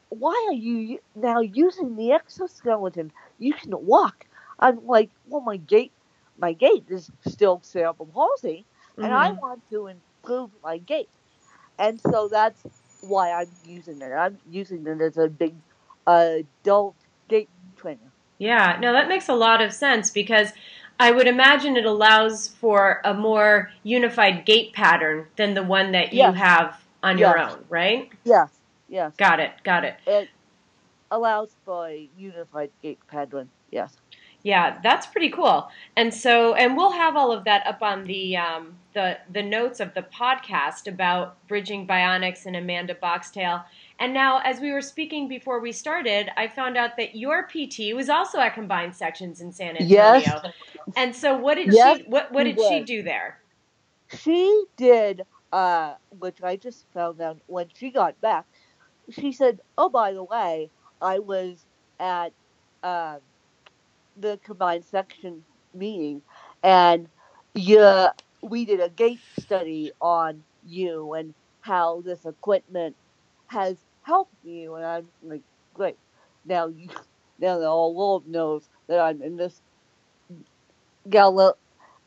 why 0.08 0.46
are 0.48 0.54
you 0.54 0.98
now 1.14 1.40
using 1.40 1.96
the 1.96 2.12
exoskeleton? 2.12 3.12
You 3.38 3.54
can 3.54 3.72
walk. 3.86 4.24
I'm 4.58 4.84
like, 4.86 5.10
well, 5.24 5.42
my 5.42 5.56
gait, 5.56 5.92
my 6.38 6.52
gait 6.52 6.84
is 6.88 7.10
still 7.26 7.60
cerebral 7.62 8.08
palsy, 8.12 8.66
and 9.02 9.12
I 9.12 9.30
Mhm. 9.30 9.40
want 9.40 9.62
to 9.70 9.88
improve 9.88 10.50
my 10.62 10.78
gait, 10.78 11.08
and 11.78 12.00
so 12.00 12.28
that's 12.28 12.64
why 13.00 13.32
I'm 13.32 13.50
using 13.64 14.00
it. 14.02 14.12
I'm 14.12 14.38
using 14.48 14.86
it 14.86 15.00
as 15.00 15.16
a 15.16 15.28
big 15.28 15.56
adult 16.06 16.96
gait 17.28 17.50
trainer. 17.76 18.12
Yeah, 18.38 18.78
no, 18.80 18.92
that 18.92 19.08
makes 19.08 19.28
a 19.28 19.34
lot 19.34 19.62
of 19.62 19.72
sense 19.72 20.10
because 20.10 20.52
I 20.98 21.10
would 21.10 21.26
imagine 21.26 21.76
it 21.76 21.86
allows 21.86 22.48
for 22.48 23.00
a 23.04 23.14
more 23.14 23.70
unified 23.82 24.44
gait 24.44 24.72
pattern 24.72 25.26
than 25.36 25.54
the 25.54 25.62
one 25.62 25.92
that 25.92 26.12
you 26.12 26.18
Yes. 26.18 26.36
have 26.36 26.84
on 27.02 27.18
your 27.18 27.38
own, 27.38 27.64
right? 27.68 28.10
Yes, 28.24 28.50
yes. 28.88 29.14
Got 29.16 29.40
it, 29.40 29.52
got 29.64 29.84
it. 29.84 29.96
It 30.06 30.28
allows 31.10 31.54
for 31.64 31.88
a 31.88 32.10
unified 32.16 32.70
gait 32.82 32.98
pattern. 33.08 33.50
Yes. 33.70 33.96
Yeah, 34.46 34.78
that's 34.80 35.08
pretty 35.08 35.30
cool. 35.30 35.68
And 35.96 36.14
so, 36.14 36.54
and 36.54 36.76
we'll 36.76 36.92
have 36.92 37.16
all 37.16 37.32
of 37.32 37.42
that 37.46 37.66
up 37.66 37.82
on 37.82 38.04
the 38.04 38.36
um, 38.36 38.76
the 38.94 39.18
the 39.32 39.42
notes 39.42 39.80
of 39.80 39.92
the 39.94 40.02
podcast 40.02 40.86
about 40.86 41.36
bridging 41.48 41.84
bionics 41.84 42.46
and 42.46 42.54
Amanda 42.54 42.94
Boxtel. 42.94 43.64
And 43.98 44.14
now, 44.14 44.38
as 44.44 44.60
we 44.60 44.70
were 44.70 44.82
speaking 44.82 45.26
before 45.26 45.58
we 45.58 45.72
started, 45.72 46.30
I 46.36 46.46
found 46.46 46.76
out 46.76 46.96
that 46.96 47.16
your 47.16 47.48
PT 47.48 47.92
was 47.92 48.08
also 48.08 48.38
at 48.38 48.54
Combined 48.54 48.94
Sections 48.94 49.40
in 49.40 49.50
San 49.50 49.70
Antonio. 49.70 49.88
Yes. 49.88 50.52
And 50.94 51.12
so, 51.12 51.36
what 51.36 51.56
did 51.56 51.72
Yes, 51.72 51.96
she 51.96 52.02
what 52.04 52.30
what 52.30 52.44
did 52.44 52.60
she 52.60 52.84
do 52.84 53.02
there? 53.02 53.40
She 54.16 54.64
did, 54.76 55.22
uh, 55.52 55.94
which 56.20 56.40
I 56.40 56.54
just 56.54 56.86
found 56.94 57.20
out 57.20 57.38
when 57.48 57.66
she 57.74 57.90
got 57.90 58.20
back. 58.20 58.44
She 59.10 59.32
said, 59.32 59.58
"Oh, 59.76 59.88
by 59.88 60.12
the 60.12 60.22
way, 60.22 60.70
I 61.02 61.18
was 61.18 61.66
at 61.98 62.32
um, 62.84 63.18
the 64.16 64.40
combined 64.44 64.84
section 64.84 65.44
meeting, 65.74 66.22
and 66.62 67.08
yeah, 67.54 68.10
we 68.42 68.64
did 68.64 68.80
a 68.80 68.90
gait 68.90 69.20
study 69.40 69.92
on 70.00 70.44
you 70.64 71.14
and 71.14 71.34
how 71.60 72.02
this 72.02 72.24
equipment 72.26 72.96
has 73.48 73.78
helped 74.02 74.34
you." 74.42 74.74
And 74.76 74.84
I'm 74.86 75.08
like, 75.22 75.42
"Great! 75.74 75.96
Now 76.44 76.68
you, 76.68 76.88
now 77.38 77.58
the 77.58 77.68
whole 77.68 77.94
world 77.96 78.26
knows 78.26 78.68
that 78.88 79.00
I'm 79.00 79.22
in 79.22 79.36
this 79.36 79.60
gal. 81.08 81.56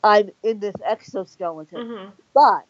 I'm 0.03 0.29
in 0.43 0.59
this 0.59 0.75
exoskeleton." 0.85 1.87
hmm 1.87 2.09
But 2.33 2.67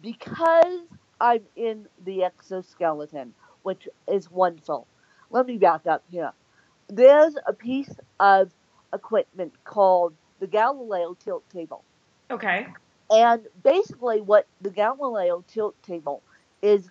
because 0.00 0.80
I'm 1.20 1.44
in 1.56 1.86
the 2.02 2.24
exoskeleton, 2.24 3.34
which 3.62 3.88
is 4.10 4.30
wonderful, 4.30 4.88
let 5.30 5.46
me 5.46 5.58
back 5.58 5.86
up 5.86 6.04
here. 6.10 6.32
There's 6.94 7.34
a 7.46 7.54
piece 7.54 7.94
of 8.20 8.52
equipment 8.92 9.54
called 9.64 10.12
the 10.40 10.46
Galileo 10.46 11.14
tilt 11.14 11.42
table. 11.48 11.82
Okay. 12.30 12.66
And 13.10 13.46
basically, 13.62 14.20
what 14.20 14.46
the 14.60 14.68
Galileo 14.68 15.42
tilt 15.48 15.74
table 15.82 16.22
is, 16.60 16.90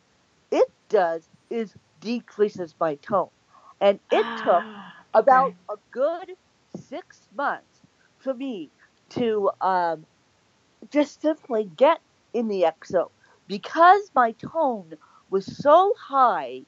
it 0.49 0.69
does 0.89 1.29
is 1.51 1.75
decreases 1.99 2.73
my 2.79 2.95
tone. 2.95 3.29
And 3.79 3.99
it 4.11 4.25
took 4.43 4.63
about 5.13 5.49
okay. 5.49 5.55
a 5.69 5.75
good 5.91 6.31
six 6.75 7.27
months 7.35 7.81
for 8.17 8.33
me 8.33 8.69
to 9.09 9.51
um, 9.61 10.05
just 10.89 11.21
simply 11.21 11.69
get 11.77 11.99
in 12.33 12.47
the 12.47 12.63
exo 12.63 13.11
because 13.47 14.09
my 14.15 14.31
tone 14.31 14.93
was 15.29 15.45
so 15.45 15.93
high, 15.99 16.61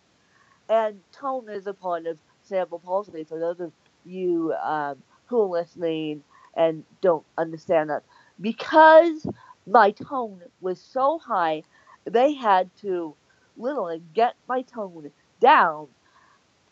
and 0.69 0.99
tone 1.11 1.49
is 1.49 1.65
a 1.65 1.73
part 1.73 2.05
of 2.05 2.17
cerebral 2.43 2.79
palsy. 2.79 3.23
For 3.23 3.39
those 3.39 3.59
of 3.59 3.71
you 4.05 4.53
um, 4.61 5.01
who 5.27 5.41
are 5.43 5.59
listening 5.61 6.23
and 6.55 6.83
don't 7.01 7.25
understand 7.37 7.89
that, 7.89 8.03
because 8.41 9.25
my 9.65 9.91
tone 9.91 10.41
was 10.61 10.79
so 10.81 11.19
high, 11.19 11.63
they 12.05 12.33
had 12.33 12.69
to 12.81 13.15
literally 13.57 14.01
get 14.13 14.35
my 14.47 14.61
tone 14.63 15.11
down 15.39 15.87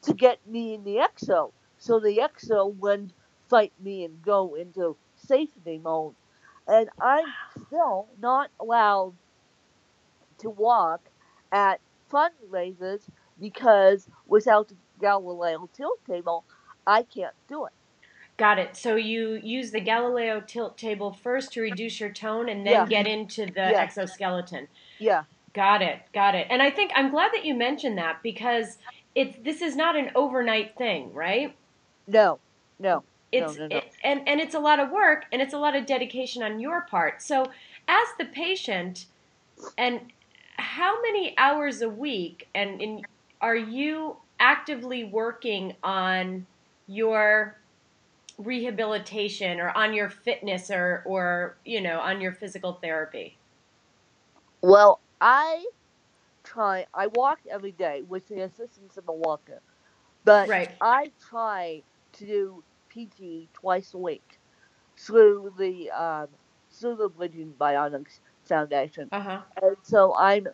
to 0.03 0.13
get 0.13 0.45
me 0.47 0.73
in 0.73 0.83
the 0.83 0.97
exo. 0.97 1.51
So 1.77 1.99
the 1.99 2.17
exo 2.17 2.75
wouldn't 2.75 3.13
fight 3.49 3.73
me 3.79 4.05
and 4.05 4.21
go 4.21 4.55
into 4.55 4.97
safety 5.15 5.79
mode. 5.79 6.15
And 6.67 6.89
I'm 7.01 7.25
still 7.67 8.07
not 8.19 8.49
allowed 8.59 9.15
to 10.39 10.49
walk 10.49 11.09
at 11.51 11.79
fundraisers 12.11 13.01
because 13.39 14.07
without 14.27 14.71
Galileo 15.01 15.70
tilt 15.75 16.00
table, 16.10 16.46
I 16.88 17.03
can't 17.03 17.36
do 17.48 17.65
it. 17.65 17.74
Got 18.38 18.60
it. 18.60 18.75
So 18.75 18.96
you 18.96 19.39
use 19.43 19.72
the 19.72 19.81
Galileo 19.81 20.41
tilt 20.41 20.77
table 20.77 21.13
first 21.13 21.53
to 21.53 21.62
reduce 21.62 22.00
your 22.00 22.12
tone 22.12 22.50
and 22.50 22.65
then 22.65 22.74
Yeah. 22.74 22.86
get 22.88 23.08
into 23.08 23.46
the 23.48 23.62
Yeah. 23.72 23.81
exoskeleton. 23.81 24.67
Yeah, 25.00 25.25
Got 25.53 25.81
it. 25.81 26.01
Got 26.13 26.36
it. 26.36 26.48
And 26.50 26.62
I 26.62 26.72
think 26.72 26.91
I'm 26.96 27.12
glad 27.12 27.31
that 27.34 27.46
you 27.46 27.53
mentioned 27.55 27.98
that 27.98 28.24
because 28.24 28.77
it's 29.15 29.38
this 29.43 29.62
is 29.62 29.75
not 29.75 29.96
an 29.98 30.12
overnight 30.15 30.77
thing, 30.77 31.13
right? 31.13 31.58
no, 32.08 32.39
no. 32.79 33.03
It's 33.31 33.58
no, 33.58 33.67
no. 33.67 33.77
It, 33.77 33.86
and 34.03 34.27
and 34.27 34.41
it's 34.41 34.55
a 34.55 34.60
lot 34.60 34.79
of 34.79 34.91
work 34.91 35.25
and 35.31 35.41
it's 35.41 35.53
a 35.53 35.58
lot 35.60 35.75
of 35.75 35.86
dedication 35.86 36.43
on 36.43 36.60
your 36.60 36.81
part. 36.89 37.22
So 37.22 37.51
as 37.88 38.08
the 38.20 38.25
patient 38.25 39.08
and 39.77 40.01
how 40.58 41.01
many 41.01 41.36
hours 41.38 41.81
a 41.81 41.89
week 41.89 42.48
and 42.55 42.81
in, 42.81 43.05
are 43.41 43.55
you 43.55 44.17
actively 44.41 45.05
working 45.05 45.75
on 45.83 46.48
your 46.88 47.57
rehabilitation 48.39 49.60
or 49.62 49.69
on 49.77 49.93
your 49.93 50.10
fitness 50.10 50.71
or 50.71 51.03
or 51.07 51.60
you 51.65 51.81
know 51.81 52.00
on 52.00 52.21
your 52.21 52.33
physical 52.33 52.74
therapy 52.83 53.39
Well, 54.62 55.01
I 55.21 55.65
try. 56.43 56.88
I 56.93 57.07
walk 57.07 57.39
every 57.51 57.71
day 57.74 58.03
with 58.07 58.27
the 58.27 58.41
assistance 58.41 58.98
of 58.98 59.10
a 59.10 59.13
walker, 59.13 59.62
but 60.25 60.51
Right. 60.51 60.69
I 60.81 61.12
try 61.29 61.83
to 62.13 62.25
do 62.25 62.63
PT 62.89 63.50
twice 63.53 63.93
a 63.93 63.98
week 64.00 64.39
through 65.00 65.53
the 65.57 65.91
um, 65.91 66.29
through 66.71 66.98
the 66.98 67.10
Bridging 67.10 67.53
Bionics 67.60 68.19
Foundation, 68.45 69.12
uh-huh 69.12 69.41
and 69.62 69.77
so 69.83 70.15
I'm 70.15 70.48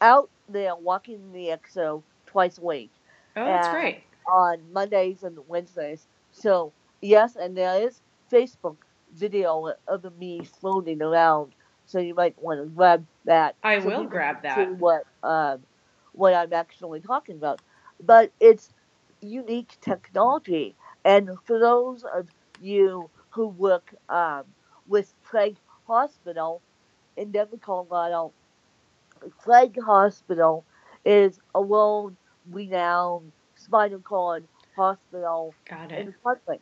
out 0.00 0.30
there 0.48 0.76
walking 0.76 1.32
the 1.32 1.48
EXO 1.50 2.04
twice 2.26 2.58
a 2.58 2.64
week 2.64 2.92
oh 3.36 3.44
that's 3.44 3.68
great 3.68 4.02
on 4.26 4.58
Mondays 4.72 5.22
and 5.22 5.38
Wednesdays. 5.48 6.06
So 6.32 6.72
yes, 7.00 7.36
and 7.36 7.56
there 7.56 7.80
is 7.86 8.00
Facebook 8.30 8.76
video 9.14 9.72
of 9.86 10.18
me 10.18 10.42
floating 10.60 11.02
around. 11.02 11.52
So 11.86 11.98
you 11.98 12.14
might 12.14 12.40
want 12.42 12.60
to 12.60 12.66
grab 12.66 13.04
that. 13.26 13.56
I 13.62 13.78
so 13.80 13.86
will 13.86 14.04
grab 14.04 14.42
can 14.42 14.54
see 14.54 14.72
that. 14.72 14.78
what 14.78 15.04
um, 15.22 15.60
what 16.12 16.34
I'm 16.34 16.52
actually 16.52 17.00
talking 17.00 17.36
about. 17.36 17.60
But 18.02 18.32
it's 18.40 18.72
unique 19.20 19.76
technology, 19.80 20.74
and 21.04 21.30
for 21.44 21.58
those 21.58 22.04
of 22.04 22.28
you 22.60 23.10
who 23.30 23.48
work 23.48 23.94
um, 24.08 24.44
with 24.88 25.12
Craig 25.24 25.56
Hospital 25.86 26.62
in 27.16 27.30
Denver, 27.30 27.58
Colorado, 27.58 28.32
Craig 29.38 29.78
Hospital 29.80 30.64
is 31.04 31.38
a 31.54 31.60
world-renowned 32.46 33.32
spinal 33.56 34.00
cord 34.00 34.48
hospital 34.76 35.54
in 35.96 36.14
Huntley, 36.24 36.60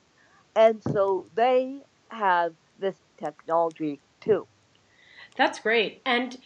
and 0.54 0.82
so 0.82 1.28
they 1.34 1.82
have 2.10 2.54
this 2.78 2.96
technology 3.18 4.00
too. 4.20 4.48
That's 5.36 5.60
great. 5.60 6.02
And 6.04 6.38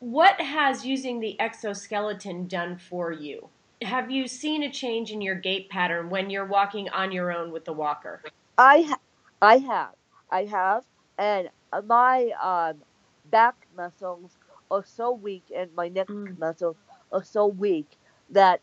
what 0.00 0.40
has 0.40 0.84
using 0.86 1.20
the 1.20 1.38
exoskeleton 1.40 2.46
done 2.46 2.78
for 2.78 3.12
you? 3.12 3.50
Have 3.82 4.10
you 4.10 4.26
seen 4.26 4.62
a 4.62 4.70
change 4.72 5.10
in 5.10 5.20
your 5.20 5.34
gait 5.36 5.68
pattern 5.70 6.10
when 6.10 6.30
you're 6.30 6.46
walking 6.46 6.88
on 6.90 7.12
your 7.12 7.32
own 7.32 7.52
with 7.52 7.64
the 7.64 7.72
walker? 7.72 8.22
I 8.56 8.82
ha- 8.82 9.00
I 9.40 9.58
have 9.58 9.94
I 10.30 10.44
have, 10.44 10.84
and 11.16 11.50
my 11.86 12.30
um, 12.42 12.82
back 13.24 13.54
muscles 13.74 14.36
are 14.70 14.84
so 14.84 15.12
weak, 15.12 15.44
and 15.54 15.74
my 15.74 15.88
neck 15.88 16.08
Mm. 16.08 16.38
muscles 16.38 16.76
are 17.12 17.24
so 17.24 17.46
weak 17.46 17.96
that 18.30 18.60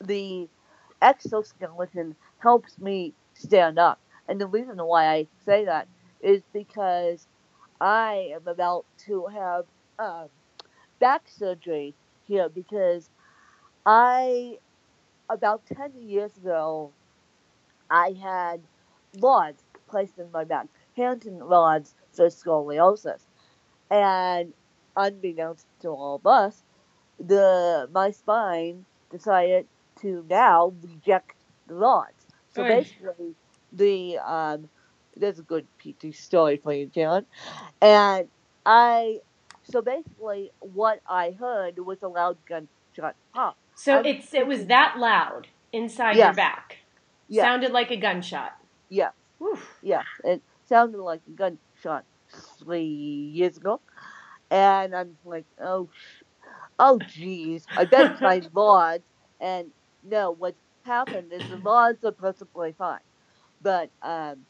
the 0.00 0.48
exoskeleton 1.02 2.16
helps 2.38 2.78
me 2.78 3.14
stand 3.34 3.78
up. 3.78 4.00
And 4.28 4.40
the 4.40 4.46
reason 4.46 4.78
why 4.78 5.06
I 5.08 5.26
say 5.44 5.64
that 5.66 5.88
is 6.20 6.42
because 6.52 7.26
I 7.80 8.32
am 8.34 8.48
about 8.48 8.86
to 9.06 9.26
have 9.26 9.64
um, 9.98 10.28
back 10.98 11.22
surgery 11.26 11.94
here 12.26 12.48
because 12.48 13.10
I 13.84 14.58
about 15.28 15.66
ten 15.66 15.92
years 15.96 16.36
ago 16.36 16.92
I 17.90 18.12
had 18.20 18.62
rods 19.20 19.62
placed 19.86 20.18
in 20.18 20.30
my 20.32 20.44
back, 20.44 20.66
Harrington 20.96 21.38
rods 21.38 21.94
for 22.12 22.26
scoliosis, 22.26 23.22
and 23.90 24.52
unbeknownst 24.96 25.66
to 25.80 25.88
all 25.88 26.16
of 26.16 26.26
us, 26.26 26.62
the 27.18 27.88
my 27.92 28.10
spine 28.10 28.84
decided 29.10 29.66
to 30.00 30.24
now 30.28 30.72
reject 30.82 31.36
the 31.66 31.74
rods. 31.74 32.26
So 32.54 32.62
Oy. 32.62 32.68
basically, 32.68 33.34
the 33.72 34.18
um, 34.18 34.68
there's 35.16 35.38
a 35.38 35.42
good 35.42 35.66
PT 35.78 36.14
story 36.14 36.60
for 36.62 36.72
you, 36.72 36.86
John, 36.86 37.26
and 37.80 38.28
I. 38.64 39.20
So 39.64 39.80
basically, 39.80 40.50
what 40.60 41.00
I 41.08 41.30
heard 41.30 41.78
was 41.78 42.02
a 42.02 42.08
loud 42.08 42.36
gunshot 42.46 43.16
pop. 43.34 43.56
So 43.74 43.98
I'm 43.98 44.04
it's 44.04 44.34
it 44.34 44.46
was 44.46 44.66
that 44.66 44.96
loud 44.98 45.48
inside 45.72 46.16
your 46.16 46.34
back. 46.34 46.78
Yes. 47.28 47.44
Sounded 47.44 47.72
like 47.72 47.90
a 47.90 47.96
gunshot. 47.96 48.52
Yeah, 48.90 49.10
Oof. 49.42 49.78
yeah. 49.82 50.02
It 50.22 50.42
sounded 50.68 51.00
like 51.00 51.20
a 51.26 51.30
gunshot 51.30 52.04
three 52.58 52.84
years 52.84 53.56
ago, 53.56 53.80
and 54.50 54.94
I'm 54.94 55.16
like, 55.24 55.46
oh, 55.60 55.88
oh, 56.78 57.00
geez. 57.00 57.68
I 57.76 57.84
bet 57.84 58.20
my 58.20 58.42
rods, 58.52 59.04
and 59.40 59.70
no, 60.02 60.30
what's 60.32 60.58
happened 60.84 61.32
is 61.32 61.46
the 61.48 61.58
rods 61.58 62.04
are 62.04 62.12
perfectly 62.12 62.74
fine, 62.76 63.00
but 63.62 63.90
um, 64.02 64.46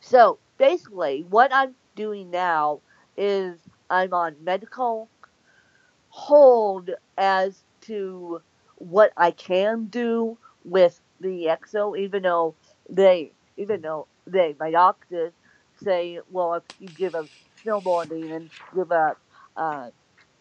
so 0.00 0.38
basically, 0.58 1.24
what 1.28 1.52
I'm 1.52 1.74
doing 1.96 2.30
now 2.30 2.82
is 3.16 3.58
I'm 3.90 4.12
on 4.12 4.36
medical 4.42 5.10
hold 6.08 6.90
as 7.18 7.64
to 7.82 8.40
what 8.76 9.12
I 9.16 9.30
can 9.30 9.86
do 9.86 10.38
with 10.64 11.00
the 11.20 11.46
EXO, 11.46 11.98
even 11.98 12.22
though 12.22 12.56
they, 12.88 13.34
even 13.56 13.82
though 13.82 14.08
they, 14.26 14.54
my 14.58 14.70
doctors 14.70 15.32
say, 15.82 16.20
well, 16.30 16.54
if 16.54 16.62
you 16.78 16.88
give 16.88 17.14
up 17.14 17.28
snowboarding 17.64 18.34
and 18.34 18.50
give 18.74 18.92
up 18.92 19.18
uh, 19.56 19.90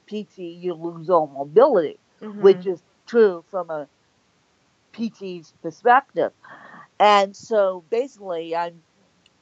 PT, 0.07 0.39
you 0.39 0.73
lose 0.75 1.09
all 1.09 1.27
mobility, 1.27 1.99
Mhm. 2.21 2.41
which 2.41 2.65
is 2.65 2.83
true 3.07 3.43
from 3.49 3.69
a 3.69 3.89
PT's 4.93 5.53
perspective. 5.61 6.33
And 6.99 7.35
so 7.35 7.85
basically, 7.89 8.55
I'm 8.55 8.83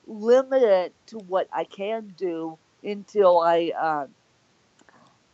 limited 0.07 0.93
to 1.07 1.19
what 1.19 1.47
I 1.53 1.65
can 1.65 2.13
do 2.17 2.59
until 2.83 3.39
I 3.39 3.71
um, 3.79 4.15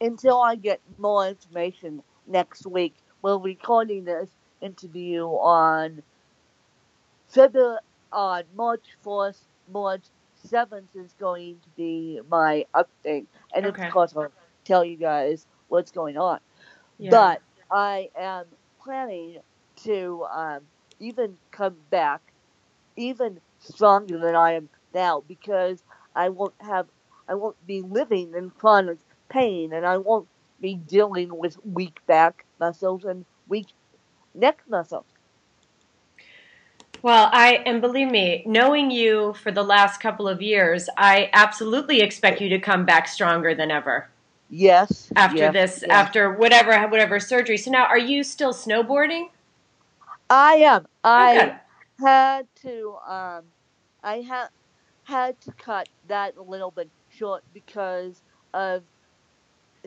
until 0.02 0.42
I 0.42 0.56
get 0.56 0.82
more 0.98 1.28
information 1.28 2.04
next 2.28 2.66
week. 2.68 2.98
We're 3.22 3.38
recording 3.40 4.06
this 4.06 4.32
interview 4.62 5.26
on 5.26 6.04
February 7.30 7.80
on 8.12 8.44
March 8.56 8.86
fourth. 9.04 9.48
March 9.70 10.06
seventh 10.36 10.96
is 10.96 11.14
going 11.14 11.60
to 11.62 11.70
be 11.72 12.22
my 12.30 12.66
update, 12.76 13.28
and 13.54 13.66
Okay. 13.66 13.84
of 13.84 13.88
course 13.90 14.14
I'll 14.16 14.32
tell 14.68 14.84
you 14.84 14.98
guys 14.98 15.46
what's 15.70 15.92
going 15.92 16.18
on. 16.18 16.40
Yeah. 16.98 17.12
But 17.12 17.42
I 17.72 18.10
am 18.18 18.46
planning 18.84 19.40
to 19.84 20.26
um, 20.32 20.62
even 21.00 21.38
come 21.52 21.78
back 21.90 22.22
even 22.96 23.40
stronger 23.60 24.18
than 24.18 24.36
I 24.36 24.54
am 24.54 24.70
now 24.94 25.24
because 25.28 25.84
I 26.16 26.30
won't 26.30 26.56
have 26.62 26.88
I 27.30 27.36
won't 27.36 27.58
be 27.68 27.82
living 27.82 28.34
in 28.36 28.50
chronic 28.52 28.98
pain 29.30 29.74
and 29.74 29.86
I 29.86 29.98
won't 29.98 30.28
be 30.62 30.76
dealing 30.76 31.38
with 31.38 31.58
weak 31.66 32.00
back 32.08 32.46
muscles 32.60 33.04
and 33.04 33.26
weak 33.48 33.68
neck 34.34 34.62
muscles. 34.68 35.06
Well, 37.04 37.30
I 37.32 37.62
and 37.66 37.80
believe 37.80 38.10
me, 38.10 38.44
knowing 38.48 38.90
you 38.90 39.34
for 39.34 39.52
the 39.52 39.64
last 39.64 40.00
couple 40.00 40.28
of 40.28 40.42
years, 40.42 40.90
I 40.98 41.30
absolutely 41.34 42.02
expect 42.02 42.42
you 42.42 42.50
to 42.50 42.60
come 42.60 42.86
back 42.86 43.08
stronger 43.08 43.54
than 43.54 43.70
ever 43.70 44.10
Yes. 44.50 45.12
after 45.16 45.50
this, 45.50 45.84
after 45.90 46.34
whatever 46.34 46.80
whatever 46.90 47.20
surgery. 47.20 47.58
So 47.58 47.72
now, 47.72 47.86
are 47.86 48.00
you 48.00 48.24
still 48.24 48.54
snowboarding? 48.54 49.28
I 50.30 50.56
am. 50.56 50.88
I 51.04 51.34
Okay. 51.36 51.56
had 52.00 52.48
to 52.64 52.98
um 53.08 53.46
I 54.04 54.22
had 54.22 54.50
had 55.06 55.42
to 55.42 55.54
cut 55.54 55.90
that 56.08 56.36
a 56.38 56.44
little 56.44 56.72
bit 56.72 56.92
short 57.10 57.44
because 57.54 58.22
of 58.54 58.84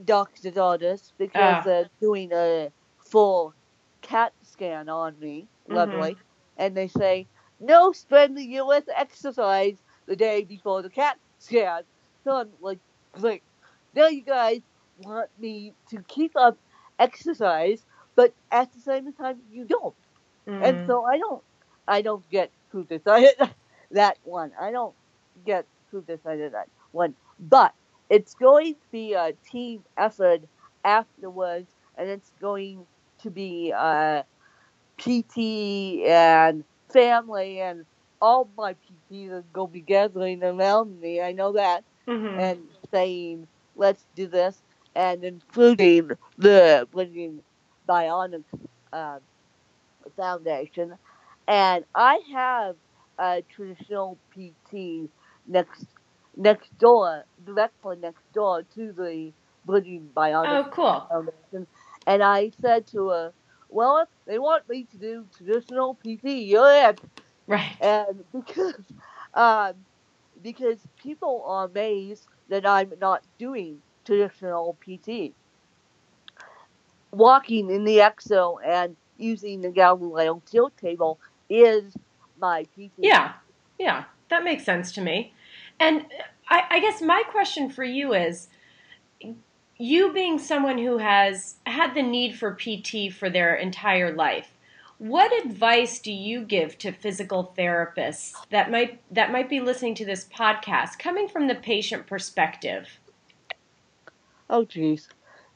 doctor's 0.04 0.58
orders 0.58 1.12
because 1.18 1.60
Ah. 1.60 1.64
they're 1.64 1.90
doing 2.00 2.30
a 2.32 2.70
full 3.10 3.54
CAT 4.02 4.32
scan 4.42 4.88
on 4.88 5.18
me, 5.20 5.48
lovely, 5.68 6.18
and 6.56 6.76
they 6.76 6.88
say 6.88 7.28
no 7.60 7.92
spend 7.92 8.36
the 8.36 8.42
strenuous 8.42 8.84
exercise 8.96 9.78
the 10.08 10.16
day 10.16 10.44
before 10.44 10.82
the 10.82 10.90
CAT 10.90 11.18
scan. 11.38 11.84
So 12.24 12.32
I'm 12.36 12.52
like, 12.60 12.80
great. 13.12 13.42
Now 13.94 14.06
you 14.08 14.22
guys 14.24 14.62
want 14.98 15.30
me 15.38 15.74
to 15.90 16.02
keep 16.08 16.36
up 16.36 16.58
exercise, 16.98 17.84
but 18.16 18.34
at 18.50 18.72
the 18.72 18.80
same 18.80 19.12
time 19.12 19.40
you 19.50 19.64
don't. 19.64 19.94
Mm. 20.48 20.62
And 20.64 20.82
so 20.86 21.04
I 21.04 21.18
don't 21.18 21.42
I 21.86 22.02
don't 22.02 22.28
get 22.30 22.52
who 22.70 22.84
decided 22.84 23.34
that 23.92 24.18
one. 24.22 24.52
I 24.60 24.70
don't 24.70 24.94
get 25.44 25.66
who 25.90 26.02
decided 26.02 26.52
that 26.54 26.68
one. 26.92 27.14
But 27.38 27.74
it's 28.08 28.34
going 28.34 28.74
to 28.74 28.88
be 28.90 29.14
a 29.14 29.32
team 29.50 29.84
effort 29.96 30.42
afterwards 30.84 31.72
and 31.96 32.08
it's 32.08 32.32
going 32.40 32.86
to 33.22 33.30
be 33.30 33.72
uh, 33.76 34.22
PT 34.98 36.04
and 36.06 36.64
family 36.92 37.60
and 37.60 37.86
all 38.20 38.50
my 38.56 38.74
PTs 38.74 39.30
are 39.30 39.44
going 39.52 39.68
to 39.68 39.72
be 39.72 39.80
gathering 39.82 40.42
around 40.42 41.00
me. 41.00 41.20
I 41.20 41.32
know 41.32 41.52
that 41.52 41.84
Mhm. 42.06 42.40
and 42.40 42.70
saying, 42.90 43.48
let's 43.80 44.06
do 44.16 44.28
this, 44.28 44.62
and 44.96 45.24
including 45.24 46.12
the 46.38 46.88
Blinking 46.92 47.42
Bionic 47.88 48.44
uh, 48.92 49.20
Foundation. 50.16 50.98
And 51.48 51.84
I 51.94 52.20
have 52.32 52.76
a 53.18 53.42
traditional 53.50 54.20
PT 54.32 55.10
next 55.46 55.86
next 56.36 56.76
door, 56.78 57.24
directly 57.44 57.96
next 57.96 58.32
door 58.32 58.62
to 58.74 58.92
the 58.92 59.32
Blinking 59.66 60.10
Bionic 60.16 60.66
oh, 60.66 60.70
cool. 60.70 61.06
Foundation. 61.10 61.66
And 62.06 62.22
I 62.22 62.50
said 62.60 62.86
to 62.88 63.08
her, 63.10 63.34
well, 63.68 63.98
if 63.98 64.08
they 64.26 64.38
want 64.38 64.68
me 64.68 64.86
to 64.92 64.98
do 64.98 65.26
traditional 65.36 65.94
PT, 65.94 66.42
you're 66.42 66.90
it 66.90 67.00
Right. 67.48 67.76
and 67.80 68.24
because 68.32 68.84
um, 69.34 69.74
because 70.42 70.80
people 71.02 71.44
are 71.46 71.66
amazed 71.66 72.26
that 72.50 72.66
I'm 72.66 72.92
not 73.00 73.22
doing 73.38 73.80
traditional 74.04 74.76
PT. 74.80 75.32
Walking 77.10 77.70
in 77.70 77.84
the 77.84 77.98
EXO 77.98 78.58
and 78.64 78.96
using 79.16 79.62
the 79.62 79.70
Galileo 79.70 80.42
tilt 80.46 80.76
table 80.76 81.18
is 81.48 81.94
my 82.38 82.64
PT. 82.64 82.90
Yeah, 82.98 83.32
yeah, 83.78 84.04
that 84.28 84.44
makes 84.44 84.64
sense 84.64 84.92
to 84.92 85.00
me. 85.00 85.32
And 85.78 86.06
I, 86.48 86.64
I 86.70 86.80
guess 86.80 87.00
my 87.00 87.22
question 87.28 87.70
for 87.70 87.84
you 87.84 88.14
is 88.14 88.48
you 89.76 90.12
being 90.12 90.38
someone 90.38 90.78
who 90.78 90.98
has 90.98 91.56
had 91.64 91.94
the 91.94 92.02
need 92.02 92.36
for 92.36 92.54
PT 92.54 93.12
for 93.12 93.30
their 93.30 93.54
entire 93.54 94.14
life, 94.14 94.50
what 95.00 95.32
advice 95.46 95.98
do 95.98 96.12
you 96.12 96.44
give 96.44 96.76
to 96.76 96.92
physical 96.92 97.54
therapists 97.56 98.34
that 98.50 98.70
might 98.70 99.00
that 99.10 99.32
might 99.32 99.48
be 99.48 99.58
listening 99.58 99.94
to 99.94 100.04
this 100.04 100.26
podcast 100.26 100.98
coming 100.98 101.26
from 101.26 101.48
the 101.48 101.54
patient 101.54 102.06
perspective? 102.06 103.00
Oh 104.50 104.66
jeez. 104.66 105.08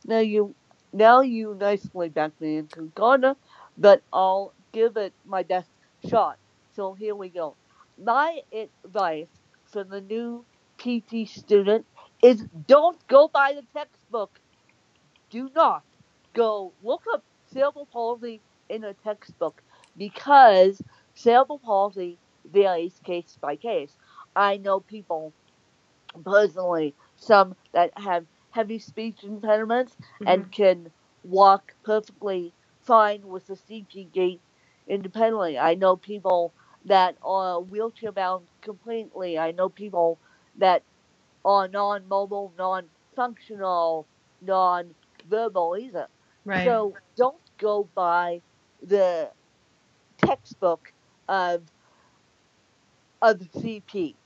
Now 0.07 0.20
you 0.20 0.54
now 0.94 1.20
you 1.20 1.54
nicely 1.61 2.09
backed 2.09 2.40
me 2.40 2.57
into 2.57 2.90
Ghana, 2.96 3.37
but 3.76 4.02
I'll 4.14 4.54
give 4.72 4.96
it 4.96 5.12
my 5.26 5.42
best 5.42 5.68
shot. 6.09 6.38
So 6.74 6.94
here 6.94 7.14
we 7.14 7.28
go. 7.28 7.54
My 8.02 8.40
advice 8.50 9.28
for 9.66 9.85
the 9.85 10.00
new 10.00 10.46
PT 10.78 11.28
student 11.28 11.85
is 12.22 12.46
don't 12.66 13.07
go 13.09 13.28
by 13.28 13.52
the 13.52 13.66
textbook. 13.78 14.40
Do 15.28 15.50
not 15.54 15.85
go 16.33 16.72
look 16.83 17.02
up 17.12 17.22
cerebral 17.52 17.85
palsy 17.92 18.40
in 18.68 18.85
a 18.85 18.94
textbook 18.94 19.62
because 19.96 20.83
cerebral 21.14 21.59
palsy 21.59 22.18
varies 22.50 23.00
case 23.05 23.38
by 23.40 23.57
case. 23.57 23.96
I 24.37 24.57
know 24.57 24.81
people 24.81 25.33
personally, 26.24 26.94
some 27.16 27.57
that 27.72 27.96
have 27.98 28.27
heavy 28.50 28.79
speech 28.79 29.24
impediments 29.24 29.96
and 30.27 30.42
mm-hmm. 30.42 30.50
can 30.50 30.90
walk 31.24 31.74
perfectly 31.85 32.53
fine 32.83 33.27
with 33.27 33.48
a 33.50 33.57
CP 33.57 34.12
gait 34.12 34.40
independently. 34.87 35.59
I 35.59 35.74
know 35.74 35.96
people 35.96 36.53
that 36.85 37.16
are 37.22 37.61
wheelchair 37.61 38.12
bound 38.12 38.46
completely. 38.61 39.38
I 39.38 39.53
know 39.53 39.68
people 39.68 40.18
that 40.59 40.83
are 41.44 41.66
non 41.68 42.07
mobile, 42.09 42.53
non 42.59 42.85
functional, 43.16 44.07
non 44.42 44.94
verbal 45.29 45.77
either. 45.81 46.09
Right. 46.44 46.64
So 46.64 46.94
don't 47.16 47.37
go 47.59 47.88
by 47.94 48.42
the 48.85 49.31
textbook 50.18 50.92
of 51.29 51.62
of 53.23 53.38
CP. 53.38 54.16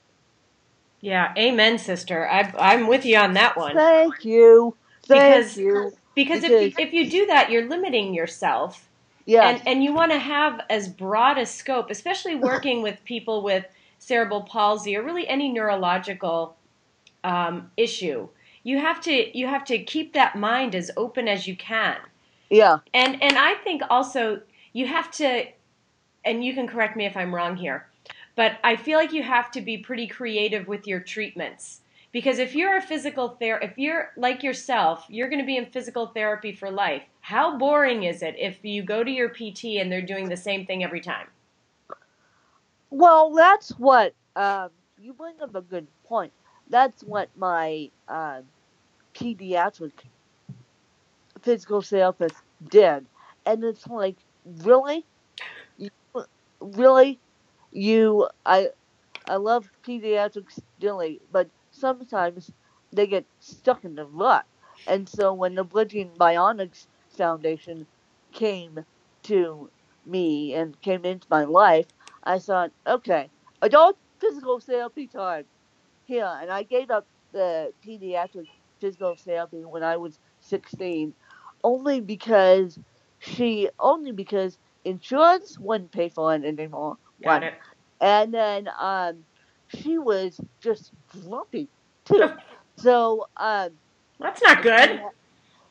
yeah, 1.01 1.33
amen, 1.39 1.79
sister. 1.79 2.29
I, 2.29 2.53
I'm 2.59 2.89
with 2.89 3.05
you 3.05 3.17
on 3.19 3.35
that 3.35 3.57
one. 3.57 3.75
Thank 3.75 4.25
you. 4.25 4.77
Thank 5.05 5.47
Because- 5.47 5.57
you. 5.59 5.93
Because 6.15 6.43
if 6.43 6.51
you, 6.51 6.73
if 6.79 6.93
you 6.93 7.09
do 7.11 7.27
that, 7.27 7.51
you're 7.51 7.69
limiting 7.69 8.13
yourself. 8.15 8.89
Yes. 9.27 9.61
And 9.61 9.69
and 9.69 9.85
you 9.85 9.95
want 9.95 10.13
to 10.13 10.19
have 10.19 10.61
as 10.69 10.89
broad 10.89 11.39
a 11.39 11.47
scope, 11.47 11.91
especially 11.91 12.35
working 12.53 12.83
with 12.83 13.05
people 13.05 13.43
with 13.45 13.65
cerebral 14.01 14.43
palsy 14.43 14.97
or 14.97 15.03
really 15.05 15.29
any 15.29 15.49
neurological 15.49 16.57
um, 17.25 17.71
issue. 17.77 18.29
You 18.65 18.79
have 18.81 19.01
to 19.03 19.39
you 19.39 19.47
have 19.47 19.65
to 19.67 19.79
keep 19.79 20.15
that 20.15 20.37
mind 20.37 20.75
as 20.75 20.91
open 20.97 21.29
as 21.29 21.47
you 21.47 21.57
can. 21.57 21.99
yeah. 22.51 22.79
And 22.95 23.23
and 23.23 23.39
I 23.39 23.55
think 23.55 23.83
also 23.91 24.41
you 24.73 24.87
have 24.87 25.11
to 25.13 25.47
and 26.25 26.45
you 26.45 26.55
can 26.55 26.67
correct 26.67 26.97
me 26.97 27.07
if 27.07 27.17
I'm 27.17 27.35
wrong 27.35 27.57
here, 27.57 27.89
but 28.37 28.59
I 28.65 28.77
feel 28.77 28.99
like 28.99 29.13
you 29.13 29.23
have 29.23 29.51
to 29.53 29.61
be 29.61 29.79
pretty 29.79 30.07
creative 30.07 30.69
with 30.69 30.87
your 30.87 31.01
treatments. 31.01 31.81
Because 32.11 32.39
if 32.39 32.55
you're 32.55 32.79
a 32.79 32.83
physical 32.83 33.37
ther 33.41 33.59
if 33.63 33.77
you're 33.77 34.13
like 34.17 34.43
yourself, 34.43 35.05
you're 35.09 35.29
going 35.29 35.41
to 35.41 35.47
be 35.47 35.57
in 35.57 35.67
physical 35.67 36.07
therapy 36.07 36.53
for 36.53 36.71
life. 36.71 37.03
How 37.21 37.59
boring 37.59 38.05
is 38.05 38.23
it 38.23 38.35
if 38.39 38.65
you 38.65 38.83
go 38.83 39.05
to 39.05 39.11
your 39.11 39.29
PT 39.29 39.77
and 39.79 39.93
they're 39.93 40.03
doing 40.03 40.29
the 40.29 40.37
same 40.37 40.65
thing 40.67 40.83
every 40.83 41.01
time? 41.01 41.27
Well, 42.91 43.35
that's 43.35 43.71
what 43.79 44.15
um, 44.35 44.71
you 45.01 45.13
bring 45.13 45.35
up 45.43 45.55
a 45.55 45.61
good 45.61 45.87
point. 46.07 46.33
That's 46.71 47.03
what 47.03 47.29
my 47.37 47.91
um, 48.09 48.45
pediatric 49.15 49.93
physical 51.43 51.83
therapist 51.83 52.37
did, 52.69 53.07
and 53.47 53.65
it's 53.65 53.87
like, 53.87 54.17
really, 54.65 55.07
you, 55.77 55.91
really, 56.61 57.21
you, 57.73 58.29
I, 58.47 58.71
I 59.29 59.37
love 59.37 59.71
pediatrics 59.87 60.61
dearly, 60.81 61.21
but 61.33 61.51
sometimes 61.71 62.51
they 62.93 63.07
get 63.07 63.27
stuck 63.41 63.85
in 63.85 63.95
the 63.95 64.07
rut, 64.07 64.47
and 64.87 65.09
so 65.09 65.33
when 65.35 65.55
the 65.55 65.65
Bridging 65.65 66.11
Bionics 66.19 66.87
Foundation 67.11 67.87
came 68.33 68.85
to 69.25 69.71
me 70.07 70.55
and 70.55 70.81
came 70.81 71.05
into 71.05 71.27
my 71.31 71.45
life. 71.45 71.87
I 72.25 72.39
thought, 72.39 72.73
okay, 72.87 73.31
adult 73.63 73.97
physical 74.21 74.61
therapy 74.61 75.07
time. 75.07 75.45
Here, 76.05 76.39
and 76.41 76.51
I 76.51 76.63
gave 76.65 76.91
up 76.91 77.07
the 77.33 77.73
pediatric 77.87 78.49
physical 78.81 79.17
therapy 79.17 79.65
when 79.65 79.83
I 79.83 79.97
was 79.99 80.19
16, 80.41 81.15
only 81.65 82.01
because 82.01 82.79
she, 83.19 83.69
only 83.79 84.13
because 84.13 84.59
insurance 84.85 85.59
wouldn't 85.59 85.93
pay 85.93 86.09
for 86.09 86.35
it 86.35 86.45
anymore. 86.45 86.99
Got 87.23 87.43
one. 87.43 87.43
it. 87.45 87.55
And 88.01 88.33
then 88.35 88.69
um, 88.79 89.25
she 89.69 89.99
was 89.99 90.41
just 90.61 90.93
grumpy 91.09 91.69
too. 92.05 92.31
so 92.77 93.27
um, 93.37 93.71
That's 94.19 94.43
not 94.43 94.63
good. 94.63 95.01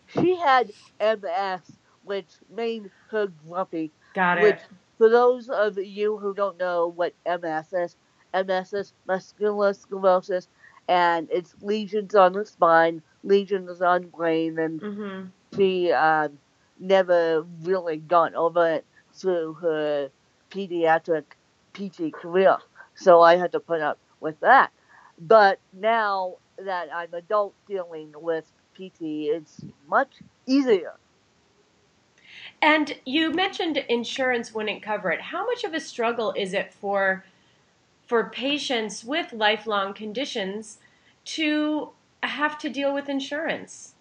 she 0.08 0.36
had 0.38 0.72
MS, 1.00 1.80
which 2.04 2.38
made 2.50 2.90
her 3.12 3.28
grumpy. 3.28 3.94
Got 4.14 4.38
it. 4.40 4.42
Which, 4.44 4.62
for 4.98 5.10
those 5.10 5.50
of 5.50 5.78
you 5.78 6.18
who 6.18 6.34
don't 6.34 6.58
know 6.58 6.88
what 6.88 7.14
MS 7.26 7.74
is, 7.74 7.96
MS 8.34 8.74
is 8.74 8.94
muscular 9.06 9.74
sclerosis, 9.74 10.48
and 10.88 11.28
it's 11.32 11.56
lesions 11.62 12.16
on 12.16 12.34
the 12.34 12.46
spine, 12.46 13.02
lesions 13.24 13.82
on 13.82 14.02
the 14.04 14.08
brain, 14.08 14.58
and 14.60 14.82
Mhm. 14.82 15.32
she 15.56 15.92
um, 15.92 16.40
never 16.80 17.46
really 17.62 17.98
got 17.98 18.34
over 18.34 18.76
it 18.76 18.86
through 19.14 19.54
her 19.56 20.10
pediatric 20.52 21.24
PT 21.74 22.14
career. 22.14 22.58
So 22.96 23.22
I 23.22 23.38
had 23.38 23.52
to 23.52 23.60
put 23.60 23.82
up 23.82 24.00
with 24.20 24.40
that. 24.40 24.72
But 25.20 25.60
now 25.74 26.36
that 26.58 26.90
I'm 26.94 27.14
adult 27.14 27.54
dealing 27.68 28.14
with 28.16 28.46
PT, 28.76 29.30
it's 29.30 29.62
much 29.88 30.14
easier. 30.46 30.94
And 32.62 32.96
you 33.06 33.32
mentioned 33.32 33.78
insurance 33.90 34.54
wouldn't 34.54 34.82
cover 34.82 35.12
it. 35.12 35.22
How 35.22 35.46
much 35.46 35.64
of 35.64 35.74
a 35.74 35.80
struggle 35.80 36.34
is 36.36 36.54
it 36.54 36.74
for 36.74 37.24
for 38.06 38.30
patients 38.30 39.04
with 39.04 39.34
lifelong 39.34 39.94
conditions 39.94 40.78
to 41.26 41.90
have 42.24 42.58
to 42.58 42.70
deal 42.70 42.94
with 42.94 43.10
insurance? 43.10 43.96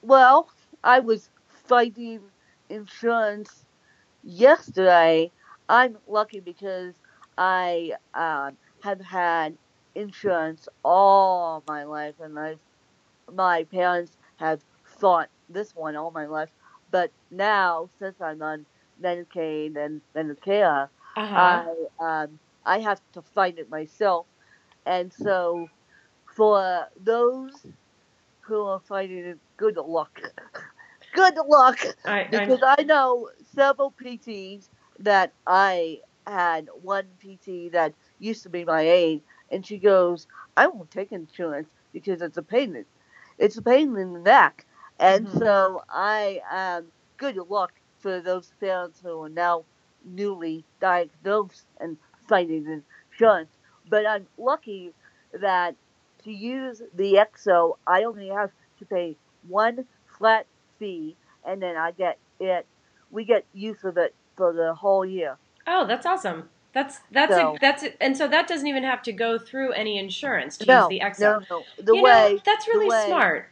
Well, 0.00 0.48
I 0.84 1.00
was 1.00 1.28
fighting 1.64 2.30
insurance 2.68 3.66
yesterday, 4.22 5.32
I'm 5.68 5.98
lucky 6.06 6.40
because 6.40 7.00
I 7.36 7.92
um, 8.14 8.58
have 8.82 9.00
had 9.00 9.58
insurance 9.94 10.68
all 10.84 11.62
my 11.66 11.84
life, 11.84 12.14
and 12.20 12.38
I've, 12.38 12.60
my 13.32 13.64
parents 13.64 14.16
have 14.36 14.62
thought 15.00 15.28
this 15.48 15.74
one 15.74 15.96
all 15.96 16.10
my 16.10 16.26
life. 16.26 16.50
But 16.90 17.12
now, 17.30 17.90
since 17.98 18.20
I'm 18.20 18.42
on 18.42 18.66
Medicaid 19.02 19.76
and 19.76 20.02
Medicare, 20.16 20.88
Uh-huh. 21.16 21.34
I 21.34 21.74
um, 22.00 22.38
I 22.64 22.80
have 22.80 23.00
to 23.14 23.22
find 23.22 23.58
it 23.58 23.68
myself, 23.70 24.26
and 24.86 25.12
so 25.12 25.70
for 26.36 26.86
those 26.98 27.66
who 28.46 28.62
are 28.66 28.80
fighting 28.80 29.18
it, 29.24 29.38
good 29.56 29.76
luck. 29.76 30.20
good 31.30 31.46
luck, 31.46 31.78
I, 32.04 32.24
because 32.30 32.60
I 32.62 32.82
know 32.82 33.28
several 33.54 33.92
PTs 33.92 34.68
that 35.00 35.32
I 35.46 36.00
had 36.26 36.68
one 36.82 37.06
PT 37.18 37.68
that 37.70 37.94
used 38.18 38.42
to 38.44 38.50
be 38.50 38.64
my 38.64 38.82
aide, 38.82 39.22
and 39.50 39.64
she 39.66 39.78
goes, 39.78 40.26
"I 40.56 40.66
won't 40.68 40.90
take 40.90 41.12
insurance 41.12 41.68
because 41.92 42.22
it's 42.22 42.36
a 42.36 42.42
pain. 42.42 42.76
in- 42.76 42.86
It's 43.38 43.56
a 43.56 43.62
pain 43.62 43.96
in 43.96 44.12
the 44.12 44.20
neck." 44.20 44.66
And 44.98 45.28
Mhm. 45.28 45.38
so 45.38 45.82
I 45.88 46.40
um, 46.50 46.92
good 47.16 47.36
luck 47.36 47.72
for 47.98 48.20
those 48.20 48.52
parents 48.60 49.00
who 49.00 49.22
are 49.22 49.28
now 49.28 49.64
newly 50.04 50.64
diagnosed 50.80 51.66
and 51.80 51.98
fighting 52.28 52.66
insurance. 53.10 53.56
But 53.88 54.06
I'm 54.06 54.28
lucky 54.38 54.94
that 55.32 55.76
to 56.24 56.32
use 56.32 56.82
the 56.94 57.16
EXO, 57.18 57.78
I 57.86 58.04
only 58.04 58.28
have 58.28 58.52
to 58.78 58.86
pay 58.86 59.16
one 59.42 59.86
flat 60.18 60.46
fee, 60.82 61.16
and 61.46 61.62
then 61.62 61.76
I 61.76 61.92
get 61.92 62.18
it. 62.40 62.66
We 63.12 63.24
get 63.24 63.44
use 63.54 63.84
of 63.84 63.96
it 63.98 64.14
for 64.36 64.52
the 64.52 64.74
whole 64.74 65.04
year. 65.04 65.36
oh, 65.68 65.86
that's 65.86 66.06
awesome. 66.06 66.48
That's 66.72 66.98
that's 67.12 67.32
So- 67.34 67.54
a, 67.54 67.58
that's 67.60 67.82
a, 67.84 68.02
and 68.02 68.16
so 68.16 68.26
that 68.28 68.48
doesn't 68.48 68.66
even 68.66 68.82
have 68.82 69.02
to 69.02 69.12
go 69.12 69.38
through 69.38 69.72
any 69.72 69.98
insurance 69.98 70.56
to 70.58 70.66
no, 70.66 70.80
use 70.80 70.88
the 70.88 71.00
EXO. 71.06 71.20
no, 71.20 71.42
no. 71.50 71.62
The 71.84 71.94
you 71.94 72.02
way 72.02 72.34
know, 72.34 72.40
that's 72.44 72.66
really 72.66 72.88
way- 72.88 73.04
smart. 73.06 73.48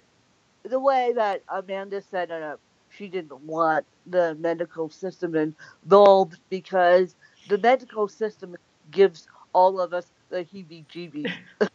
the 0.64 0.80
way 0.80 1.12
that 1.14 1.42
Amanda 1.48 2.00
set 2.02 2.30
it 2.30 2.42
up, 2.42 2.58
she 2.88 3.06
didn't 3.08 3.38
want 3.42 3.84
the 4.06 4.34
medical 4.40 4.88
system 4.88 5.36
involved 5.36 6.38
because 6.48 7.14
the 7.48 7.58
medical 7.58 8.08
system 8.08 8.56
gives 8.90 9.28
all 9.52 9.78
of 9.80 9.92
us 9.94 10.06
the 10.30 10.44
heebie-jeebies. 10.44 11.30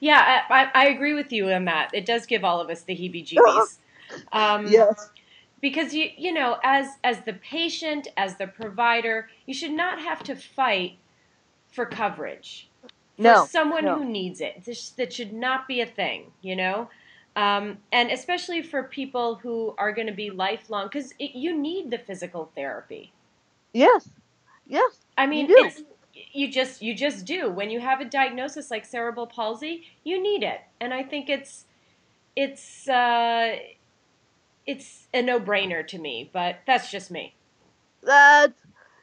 Yeah, 0.00 0.42
I, 0.48 0.62
I, 0.62 0.70
I 0.74 0.86
agree 0.90 1.14
with 1.14 1.32
you 1.32 1.50
on 1.50 1.64
that. 1.64 1.90
It 1.92 2.06
does 2.06 2.24
give 2.26 2.44
all 2.44 2.60
of 2.60 2.70
us 2.70 2.82
the 2.82 2.94
heebie-jeebies. 2.94 3.78
Um, 4.32 4.66
yes. 4.66 5.10
because 5.60 5.94
you 5.94 6.10
you 6.16 6.32
know 6.32 6.58
as 6.64 6.86
as 7.04 7.20
the 7.22 7.34
patient 7.34 8.08
as 8.16 8.36
the 8.36 8.46
provider 8.46 9.28
you 9.46 9.54
should 9.54 9.72
not 9.72 10.00
have 10.00 10.22
to 10.24 10.36
fight 10.36 10.98
for 11.72 11.86
coverage 11.86 12.68
for 12.82 12.88
No. 13.22 13.44
someone 13.46 13.84
no. 13.84 13.98
who 13.98 14.04
needs 14.04 14.40
it 14.40 14.64
this, 14.64 14.90
that 14.90 15.12
should 15.12 15.32
not 15.32 15.66
be 15.68 15.80
a 15.80 15.86
thing 15.86 16.32
you 16.42 16.56
know 16.56 16.88
um, 17.36 17.78
and 17.92 18.10
especially 18.10 18.62
for 18.62 18.82
people 18.84 19.36
who 19.36 19.74
are 19.78 19.92
going 19.92 20.08
to 20.08 20.12
be 20.14 20.30
lifelong 20.30 20.86
because 20.86 21.12
you 21.18 21.56
need 21.56 21.90
the 21.90 21.98
physical 21.98 22.50
therapy 22.54 23.12
Yes. 23.72 24.08
Yes. 24.66 24.98
i 25.16 25.26
mean 25.26 25.48
You 25.48 25.70
you 26.32 26.50
just 26.50 26.82
you 26.82 26.94
just 26.94 27.24
do 27.24 27.50
when 27.50 27.70
you 27.70 27.80
have 27.80 28.00
a 28.00 28.04
diagnosis 28.04 28.70
like 28.70 28.84
cerebral 28.84 29.26
palsy 29.26 29.84
you 30.04 30.20
need 30.22 30.42
it 30.42 30.60
and 30.80 30.92
i 30.92 31.02
think 31.02 31.28
it's 31.30 31.64
it's 32.36 32.88
uh 32.88 33.56
it's 34.68 35.08
a 35.14 35.22
no-brainer 35.22 35.86
to 35.86 35.98
me 35.98 36.30
but 36.32 36.60
that's 36.66 36.90
just 36.90 37.10
me 37.10 37.34
That 38.04 38.54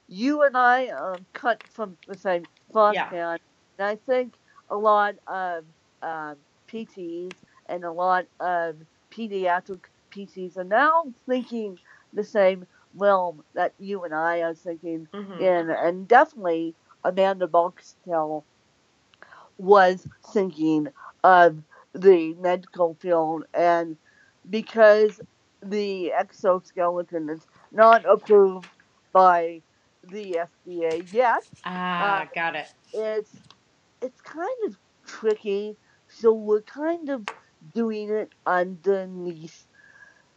you 0.07 0.43
and 0.43 0.55
I 0.55 0.87
um, 0.87 1.25
cut 1.33 1.63
from 1.73 1.97
the 2.07 2.17
same 2.17 2.43
cloth 2.71 2.95
Yeah. 2.95 3.31
and 3.33 3.39
I 3.79 3.95
think 4.09 4.35
a 4.69 4.77
lot 4.77 5.15
of 5.27 5.65
um, 6.01 6.37
PTs 6.71 7.33
and 7.67 7.83
a 7.83 7.91
lot 7.91 8.25
of 8.39 8.77
pediatric 9.11 9.83
PTs 10.13 10.57
are 10.57 10.63
now 10.83 11.05
thinking 11.27 11.77
the 12.13 12.23
same 12.23 12.65
realm 12.93 13.43
that 13.55 13.73
you 13.77 14.03
and 14.05 14.13
I 14.13 14.41
are 14.41 14.55
thinking 14.55 15.07
Mhm. 15.13 15.39
in, 15.39 15.69
and 15.69 16.07
definitely 16.07 16.75
Amanda 17.03 17.47
Boxtel 17.47 18.45
was 19.57 20.07
thinking 20.33 20.87
of 21.23 21.61
the 21.93 22.33
medical 22.35 22.95
field, 22.95 23.45
and 23.53 23.97
because 24.49 25.19
the 25.69 26.11
exoskeleton 26.13 27.29
is 27.29 27.47
not 27.71 28.05
approved 28.05 28.69
by 29.13 29.63
the 30.03 30.39
FDA 30.39 30.99
yet, 31.11 31.43
Ah, 31.65 31.99
Uh, 31.99 32.25
got 32.33 32.55
it. 32.55 32.67
it's 32.93 33.41
it's 34.01 34.21
kind 34.21 34.59
of 34.67 34.77
tricky. 35.05 35.77
So 36.07 36.33
we're 36.33 36.61
kind 36.63 37.09
of 37.09 37.27
doing 37.73 38.09
it 38.09 38.29
underneath 38.45 39.67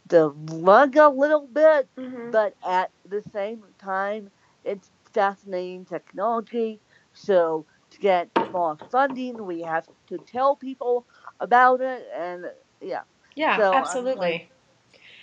the 0.05 0.29
rug 0.31 0.95
a 0.97 1.09
little 1.09 1.47
bit, 1.47 1.89
Mhm. 1.97 2.31
but 2.31 2.55
at 2.65 2.91
the 3.05 3.21
same 3.21 3.63
time, 3.79 4.29
it's 4.63 4.91
fascinating 5.13 5.85
technology. 5.85 6.81
So 7.13 7.65
to 7.91 7.99
get 7.99 8.31
more 8.51 8.77
funding, 8.91 9.45
we 9.45 9.61
have 9.61 9.87
to 10.07 10.19
tell 10.19 10.55
people 10.55 11.07
about 11.39 11.81
it, 11.81 12.03
and 12.15 12.45
yeah, 12.81 13.03
Yeah, 13.35 13.55
so 13.55 13.71
absolutely. 13.71 14.51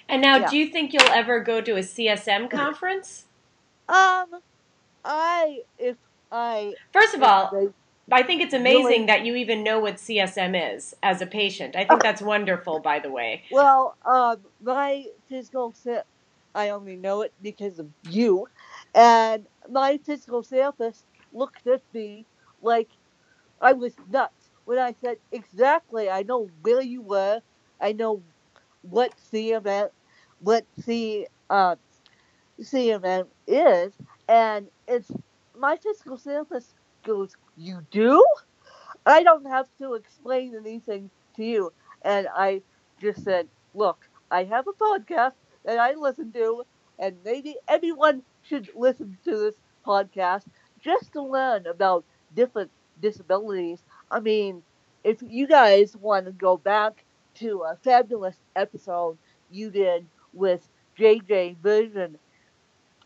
And 0.09 0.23
now, 0.23 0.37
yeah. 0.39 0.49
do 0.51 0.57
you 0.57 0.69
think 0.69 0.93
you'll 0.93 1.03
ever 1.13 1.41
go 1.41 1.61
to 1.61 1.77
a 1.77 1.83
CSM 1.83 2.51
conference? 2.51 3.25
um, 3.89 4.27
I 5.05 5.61
if 5.79 5.97
I 6.31 6.75
First 6.93 7.15
of 7.15 7.23
all, 7.23 7.51
they- 7.53 7.69
I 8.13 8.23
think 8.23 8.41
it's 8.41 8.55
amazing 8.55 8.85
Really? 8.85 9.07
that 9.07 9.25
you 9.27 9.35
even 9.35 9.65
know 9.65 9.81
what 9.81 9.97
CSM 9.99 10.55
is 10.55 10.95
as 11.03 11.21
a 11.21 11.27
patient. 11.27 11.75
I 11.75 11.85
think 11.85 12.03
that's 12.03 12.23
wonderful, 12.23 12.79
by 12.81 13.01
the 13.01 13.11
way. 13.11 13.43
Well, 13.51 13.97
um, 14.05 14.45
my 14.63 15.07
physical 15.29 15.75
I 16.55 16.71
only 16.71 16.97
know 16.97 17.23
it 17.23 17.35
because 17.43 17.79
of 17.79 17.89
you, 18.09 18.47
and 18.95 19.47
my 19.69 19.99
physical 19.99 20.43
therapist 20.43 21.05
looked 21.33 21.67
at 21.67 21.83
me 21.93 22.27
like 22.63 22.91
I 23.61 23.73
was 23.75 23.95
nuts 24.09 24.51
when 24.65 24.79
I 24.79 24.95
said 25.01 25.19
exactly. 25.33 26.09
I 26.11 26.23
know 26.23 26.51
where 26.63 26.81
you 26.83 27.03
were. 27.03 27.41
I 27.81 27.93
know 27.93 28.23
what 28.91 29.19
CMM, 29.19 29.91
what 30.41 30.67
C 30.79 31.27
uh, 31.51 31.77
CMM 32.61 33.29
is, 33.47 33.95
and 34.29 34.71
it's 34.89 35.11
my 35.55 35.77
physical 35.77 36.19
therapist 36.19 36.75
goes. 37.05 37.37
You 37.57 37.87
do? 37.91 38.25
I 39.07 39.23
don't 39.25 39.47
have 39.47 39.69
to 39.79 39.95
explain 39.95 40.55
anything 40.57 41.11
to 41.37 41.45
you. 41.45 41.73
And 42.03 42.29
I 42.35 42.63
just 43.01 43.25
said, 43.25 43.49
look, 43.75 44.09
I 44.31 44.45
have 44.45 44.67
a 44.69 44.73
podcast 44.75 45.35
that 45.65 45.79
I 45.79 45.95
listen 45.95 46.33
to, 46.35 46.65
and 46.99 47.19
maybe 47.25 47.57
everyone 47.69 48.25
should 48.43 48.71
listen 48.75 49.19
to 49.25 49.39
this 49.39 49.57
podcast 49.87 50.45
just 50.81 51.13
to 51.15 51.23
learn 51.23 51.67
about 51.67 52.07
different 52.35 52.73
disabilities. 53.01 53.85
I 54.11 54.21
mean, 54.21 54.65
if 55.05 55.23
you 55.23 55.49
guys 55.49 55.97
want 55.97 56.27
to 56.27 56.33
go 56.33 56.59
back 56.59 57.06
to 57.37 57.63
a 57.65 57.77
fabulous 57.85 58.41
episode 58.57 59.19
you 59.49 59.71
did 59.71 60.09
with 60.33 60.69
JJ 60.97 61.57
Virgin 61.61 62.19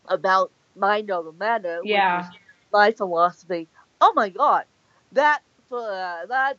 about 0.07 0.51
mind 0.75 1.11
over 1.11 1.31
matter, 1.31 1.83
which 1.85 2.07
Yeah. 2.07 2.17
is 2.17 2.31
my 2.71 2.91
philosophy. 2.91 3.69
Oh 4.01 4.13
my 4.15 4.29
god, 4.29 4.65
that 5.11 5.41
uh, 5.71 6.25
that 6.27 6.57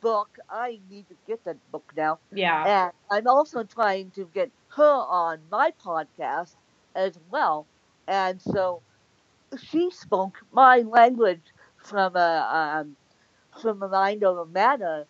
book, 0.00 0.28
I 0.48 0.80
need 0.88 1.08
to 1.08 1.16
get 1.26 1.44
that 1.44 1.58
book 1.70 1.92
now. 1.96 2.20
Yeah. 2.32 2.64
And 2.64 2.92
I'm 3.10 3.26
also 3.26 3.64
trying 3.64 4.10
to 4.12 4.26
get 4.26 4.52
her 4.76 4.84
on 5.08 5.42
my 5.50 5.72
podcast 5.84 6.56
as 6.94 7.18
well. 7.30 7.68
And 8.06 8.40
so 8.40 8.82
she 9.56 9.90
spoke 9.90 10.38
my 10.52 10.78
language 10.80 11.44
from 11.76 12.16
a 12.16 12.80
um, 12.82 12.96
from 13.60 13.82
a 13.82 13.88
mind 13.88 14.24
over 14.24 14.44
matter 14.46 15.06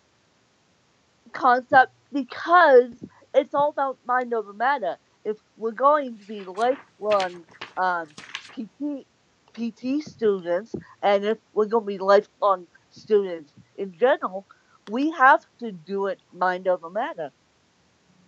concept 1.31 1.93
because 2.13 2.91
it's 3.33 3.53
all 3.53 3.69
about 3.69 3.99
mind 4.05 4.33
over 4.33 4.53
matter. 4.53 4.97
If 5.25 5.37
we're 5.57 5.71
going 5.71 6.17
to 6.19 6.25
be 6.25 6.43
lifelong 6.45 7.45
um, 7.77 8.07
PT 8.53 9.05
PT 9.53 10.01
students, 10.03 10.73
and 11.01 11.25
if 11.25 11.37
we're 11.53 11.65
going 11.65 11.83
to 11.83 11.87
be 11.87 11.97
lifelong 11.97 12.67
students 12.89 13.53
in 13.77 13.93
general, 13.97 14.47
we 14.89 15.11
have 15.11 15.45
to 15.59 15.71
do 15.71 16.07
it 16.07 16.19
mind 16.33 16.67
over 16.67 16.89
matter. 16.89 17.31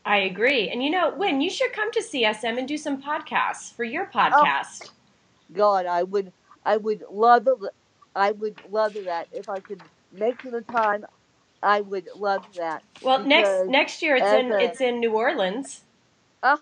I 0.05 0.17
agree. 0.19 0.69
And 0.69 0.83
you 0.83 0.89
know, 0.89 1.13
Win, 1.17 1.41
you 1.41 1.49
should 1.49 1.73
come 1.73 1.91
to 1.91 2.01
CSM 2.01 2.57
and 2.57 2.67
do 2.67 2.77
some 2.77 3.01
podcasts 3.01 3.73
for 3.73 3.83
your 3.83 4.07
podcast. 4.07 4.91
God, 5.53 5.85
I 5.85 6.03
would, 6.03 6.33
I 6.65 6.77
would 6.77 7.03
love. 7.09 7.47
I 8.15 8.31
would 8.31 8.55
love 8.69 8.93
that 9.05 9.27
if 9.31 9.49
I 9.49 9.59
could 9.59 9.81
make 10.11 10.41
the 10.43 10.61
time. 10.61 11.05
I 11.63 11.81
would 11.81 12.09
love 12.15 12.43
that. 12.57 12.83
well, 13.03 13.19
next 13.25 13.67
next 13.69 14.01
year 14.03 14.15
it's 14.17 14.31
in 14.31 14.51
a- 14.51 14.59
it's 14.59 14.81
in 14.81 14.99
New 14.99 15.13
Orleans. 15.13 15.83
Ah, 16.43 16.59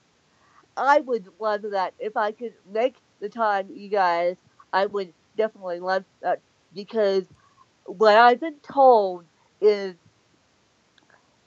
I 0.78 1.00
would 1.02 1.28
love 1.40 1.64
that 1.72 1.94
if 2.00 2.18
I 2.18 2.32
could 2.32 2.54
make 2.66 2.98
the 3.22 3.30
time, 3.30 3.70
you 3.72 3.90
guys, 3.90 4.38
I 4.74 4.86
would 4.88 5.14
definitely 5.38 5.80
love 5.80 6.06
that 6.22 6.42
because 6.74 7.26
what 7.86 8.18
I've 8.18 8.40
been 8.42 8.60
told 8.62 9.26
is 9.62 9.96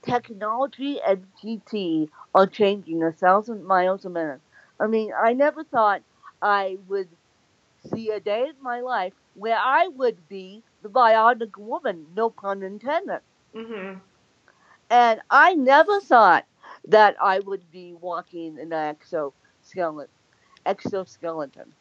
technology 0.04 1.00
and 1.06 1.26
GT 1.40 2.08
are 2.34 2.46
changing 2.46 3.02
a 3.02 3.12
thousand 3.12 3.64
miles 3.64 4.04
a 4.04 4.10
minute. 4.10 4.40
I 4.80 4.86
mean, 4.86 5.12
I 5.18 5.32
never 5.32 5.64
thought 5.64 6.02
I 6.42 6.76
would 6.86 7.08
see 7.92 8.10
a 8.10 8.20
day 8.20 8.42
in 8.48 8.62
my 8.62 8.80
life 8.80 9.14
where 9.34 9.58
I 9.58 9.88
would 9.88 10.28
be 10.28 10.64
the 10.82 10.88
bionic 10.90 11.56
woman, 11.58 12.06
no 12.14 12.30
pun 12.30 12.62
intended. 12.62 13.20
Mm-hmm. 13.54 13.98
And 14.90 15.20
I 15.30 15.54
never 15.54 16.00
thought 16.00 16.46
that 16.86 17.16
I 17.20 17.40
would 17.40 17.70
be 17.70 17.94
walking 18.00 18.58
in 18.58 18.72
an 18.72 18.96
exoskeleton. 18.96 20.08
Exoskeleton. 20.66 21.72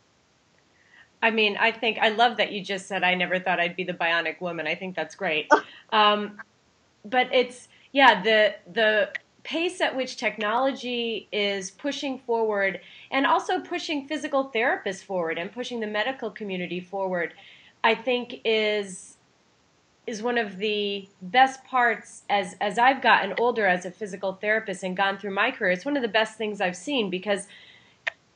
I 1.22 1.32
mean, 1.32 1.56
I 1.58 1.72
think 1.72 2.00
I 2.00 2.10
love 2.10 2.38
that 2.38 2.52
you 2.52 2.62
just 2.62 2.86
said 2.88 3.02
I 3.04 3.16
never 3.16 3.40
thought 3.40 3.60
I'd 3.60 3.78
be 3.78 3.86
the 3.86 3.94
bionic 3.94 4.42
woman. 4.42 4.68
I 4.68 4.76
think 4.76 4.96
that's 4.96 5.16
great. 5.16 5.50
Um, 5.92 6.40
but 7.06 7.28
it's 7.32 7.68
yeah, 7.92 8.24
the 8.24 8.56
the 8.74 9.10
pace 9.44 9.80
at 9.80 9.96
which 9.96 10.18
technology 10.18 11.28
is 11.32 11.70
pushing 11.70 12.18
forward 12.18 12.80
and 13.12 13.28
also 13.28 13.60
pushing 13.60 14.08
physical 14.08 14.52
therapists 14.56 15.04
forward 15.04 15.38
and 15.38 15.52
pushing 15.52 15.80
the 15.80 15.88
medical 15.88 16.32
community 16.32 16.80
forward, 16.80 17.34
I 17.84 17.94
think 17.94 18.42
is 18.44 19.13
is 20.06 20.22
one 20.22 20.38
of 20.38 20.58
the 20.58 21.08
best 21.22 21.64
parts 21.64 22.24
as 22.30 22.56
as 22.60 22.78
I've 22.78 23.02
gotten 23.02 23.34
older 23.38 23.66
as 23.66 23.86
a 23.86 23.92
physical 23.92 24.34
therapist 24.34 24.84
and 24.84 24.98
gone 24.98 25.18
through 25.18 25.34
my 25.34 25.52
career. 25.52 25.72
It's 25.72 25.86
one 25.86 25.96
of 25.96 26.02
the 26.02 26.10
best 26.10 26.38
things 26.38 26.60
I've 26.60 26.76
seen 26.76 27.10
because 27.10 27.48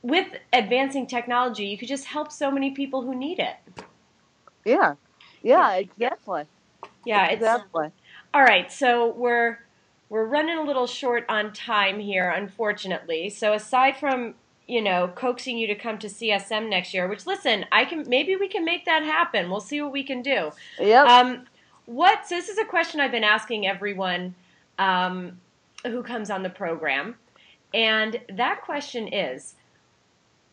with 0.02 0.28
advancing 0.54 1.08
technology, 1.08 1.66
you 1.66 1.78
could 1.78 1.90
just 1.90 2.06
help 2.06 2.32
so 2.32 2.50
many 2.50 2.72
people 2.72 3.02
who 3.02 3.14
need 3.14 3.40
it. 3.40 3.56
Yeah. 4.64 4.96
Yeah, 5.42 5.76
exactly. 5.76 6.44
Yeah, 7.06 7.26
it's 7.28 7.36
exactly. 7.36 7.92
all 8.34 8.44
right. 8.44 8.72
So 8.72 9.14
we're 9.14 9.60
we're 10.10 10.26
running 10.26 10.58
a 10.58 10.64
little 10.64 10.88
short 10.88 11.26
on 11.30 11.54
time 11.54 12.00
here, 12.00 12.30
unfortunately. 12.30 13.30
So 13.30 13.54
aside 13.54 13.98
from 13.98 14.36
you 14.68 14.82
know 14.82 15.10
coaxing 15.16 15.58
you 15.58 15.68
to 15.68 15.76
come 15.76 15.98
to 16.00 16.08
CSM 16.08 16.70
next 16.70 16.94
year, 16.94 17.08
which 17.08 17.26
listen, 17.26 17.66
I 17.72 17.86
can 17.86 18.06
maybe 18.08 18.36
we 18.36 18.48
can 18.48 18.66
make 18.66 18.86
that 18.86 19.04
happen. 19.04 19.50
We'll 19.50 19.62
see 19.62 19.82
what 19.82 19.92
we 19.92 20.04
can 20.04 20.22
do. 20.22 20.52
Yep. 20.80 21.08
Um, 21.08 21.46
what? 21.88 22.28
So 22.28 22.36
this 22.36 22.50
is 22.50 22.60
a 22.60 22.66
question 22.66 23.00
I've 23.00 23.12
been 23.12 23.24
asking 23.24 23.66
everyone 23.66 24.36
um, 24.78 25.40
who 25.86 26.04
comes 26.04 26.30
on 26.30 26.44
the 26.44 26.50
program, 26.50 27.16
and 27.74 28.20
that 28.30 28.62
question 28.62 29.08
is, 29.08 29.56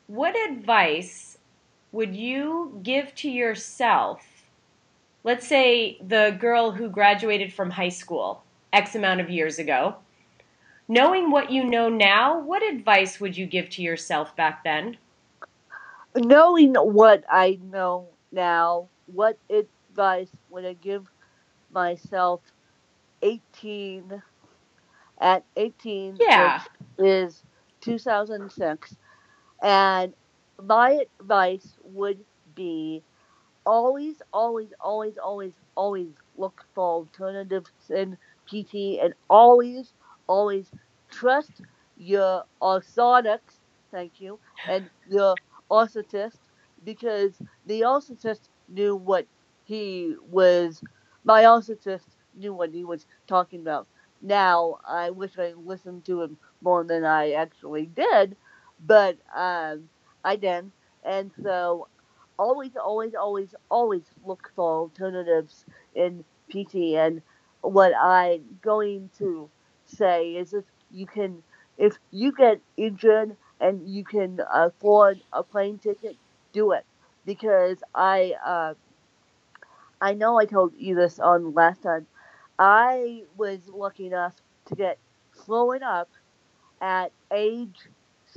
what 0.06 0.34
advice 0.48 1.38
would 1.92 2.14
you 2.14 2.80
give 2.82 3.14
to 3.16 3.28
yourself? 3.28 4.22
Let's 5.24 5.46
say 5.46 5.98
the 6.06 6.36
girl 6.40 6.70
who 6.70 6.88
graduated 6.88 7.52
from 7.52 7.70
high 7.70 7.88
school 7.90 8.42
X 8.72 8.94
amount 8.94 9.20
of 9.20 9.30
years 9.30 9.58
ago. 9.58 9.96
Knowing 10.86 11.30
what 11.30 11.50
you 11.50 11.64
know 11.64 11.88
now, 11.88 12.38
what 12.40 12.62
advice 12.62 13.18
would 13.18 13.36
you 13.36 13.46
give 13.46 13.70
to 13.70 13.82
yourself 13.82 14.36
back 14.36 14.62
then? 14.64 14.96
Knowing 16.14 16.74
what 16.74 17.24
I 17.30 17.58
know 17.72 18.08
now, 18.30 18.88
what 19.06 19.38
advice 19.48 20.28
would 20.50 20.66
I 20.66 20.74
give 20.74 21.06
myself 21.74 22.42
18 23.22 24.22
at 25.20 25.44
18 25.56 26.16
Yeah. 26.20 26.60
which 26.98 27.06
is 27.06 27.44
2006 27.82 28.96
and 29.62 30.14
my 30.62 31.04
advice 31.20 31.76
would 31.84 32.24
be 32.54 33.04
always 33.66 34.22
always 34.32 34.72
always 34.80 35.16
always 35.18 35.54
always 35.76 36.14
look 36.36 36.62
for 36.74 36.84
alternatives 37.06 37.70
in 37.90 38.16
pt 38.46 39.00
and 39.02 39.14
always 39.30 39.94
always 40.28 40.70
trust 41.10 41.62
your 41.96 42.44
orthotics 42.62 43.60
thank 43.92 44.20
you 44.20 44.40
and 44.66 44.90
your 45.08 45.38
orthotist 45.70 46.38
because 46.84 47.40
the 47.66 47.82
orthotist 47.82 48.48
knew 48.68 48.96
what 48.96 49.26
he 49.64 50.14
was 50.30 50.82
my 51.24 51.42
just 51.84 52.06
knew 52.36 52.54
what 52.54 52.70
he 52.70 52.84
was 52.84 53.06
talking 53.26 53.60
about. 53.60 53.86
Now, 54.22 54.78
I 54.86 55.10
wish 55.10 55.38
I 55.38 55.52
listened 55.54 56.04
to 56.06 56.22
him 56.22 56.38
more 56.62 56.84
than 56.84 57.04
I 57.04 57.32
actually 57.32 57.86
did, 57.86 58.36
but 58.84 59.18
um, 59.36 59.88
I 60.24 60.36
didn't. 60.36 60.72
And 61.04 61.30
so, 61.42 61.88
always, 62.38 62.72
always, 62.76 63.14
always, 63.14 63.54
always 63.70 64.02
look 64.24 64.50
for 64.56 64.80
alternatives 64.80 65.64
in 65.94 66.24
PT. 66.50 66.96
And 66.96 67.22
what 67.60 67.92
I'm 67.94 68.58
going 68.62 69.10
to 69.18 69.50
say 69.86 70.32
is 70.36 70.54
if 70.54 70.64
you 70.90 71.06
can, 71.06 71.42
if 71.78 71.98
you 72.10 72.32
get 72.32 72.60
injured 72.76 73.36
and 73.60 73.88
you 73.88 74.04
can 74.04 74.40
afford 74.52 75.20
a 75.32 75.42
plane 75.42 75.78
ticket, 75.78 76.16
do 76.52 76.72
it. 76.72 76.84
Because 77.26 77.78
I, 77.94 78.34
uh, 78.44 78.74
I 80.04 80.12
know 80.12 80.38
I 80.38 80.44
told 80.44 80.74
you 80.76 80.94
this 80.94 81.18
on 81.18 81.54
last 81.54 81.82
time. 81.82 82.06
I 82.58 83.22
was 83.38 83.60
lucky 83.70 84.06
enough 84.06 84.34
to 84.66 84.74
get 84.74 84.98
flown 85.32 85.82
up 85.82 86.10
at 86.82 87.10
age 87.32 87.88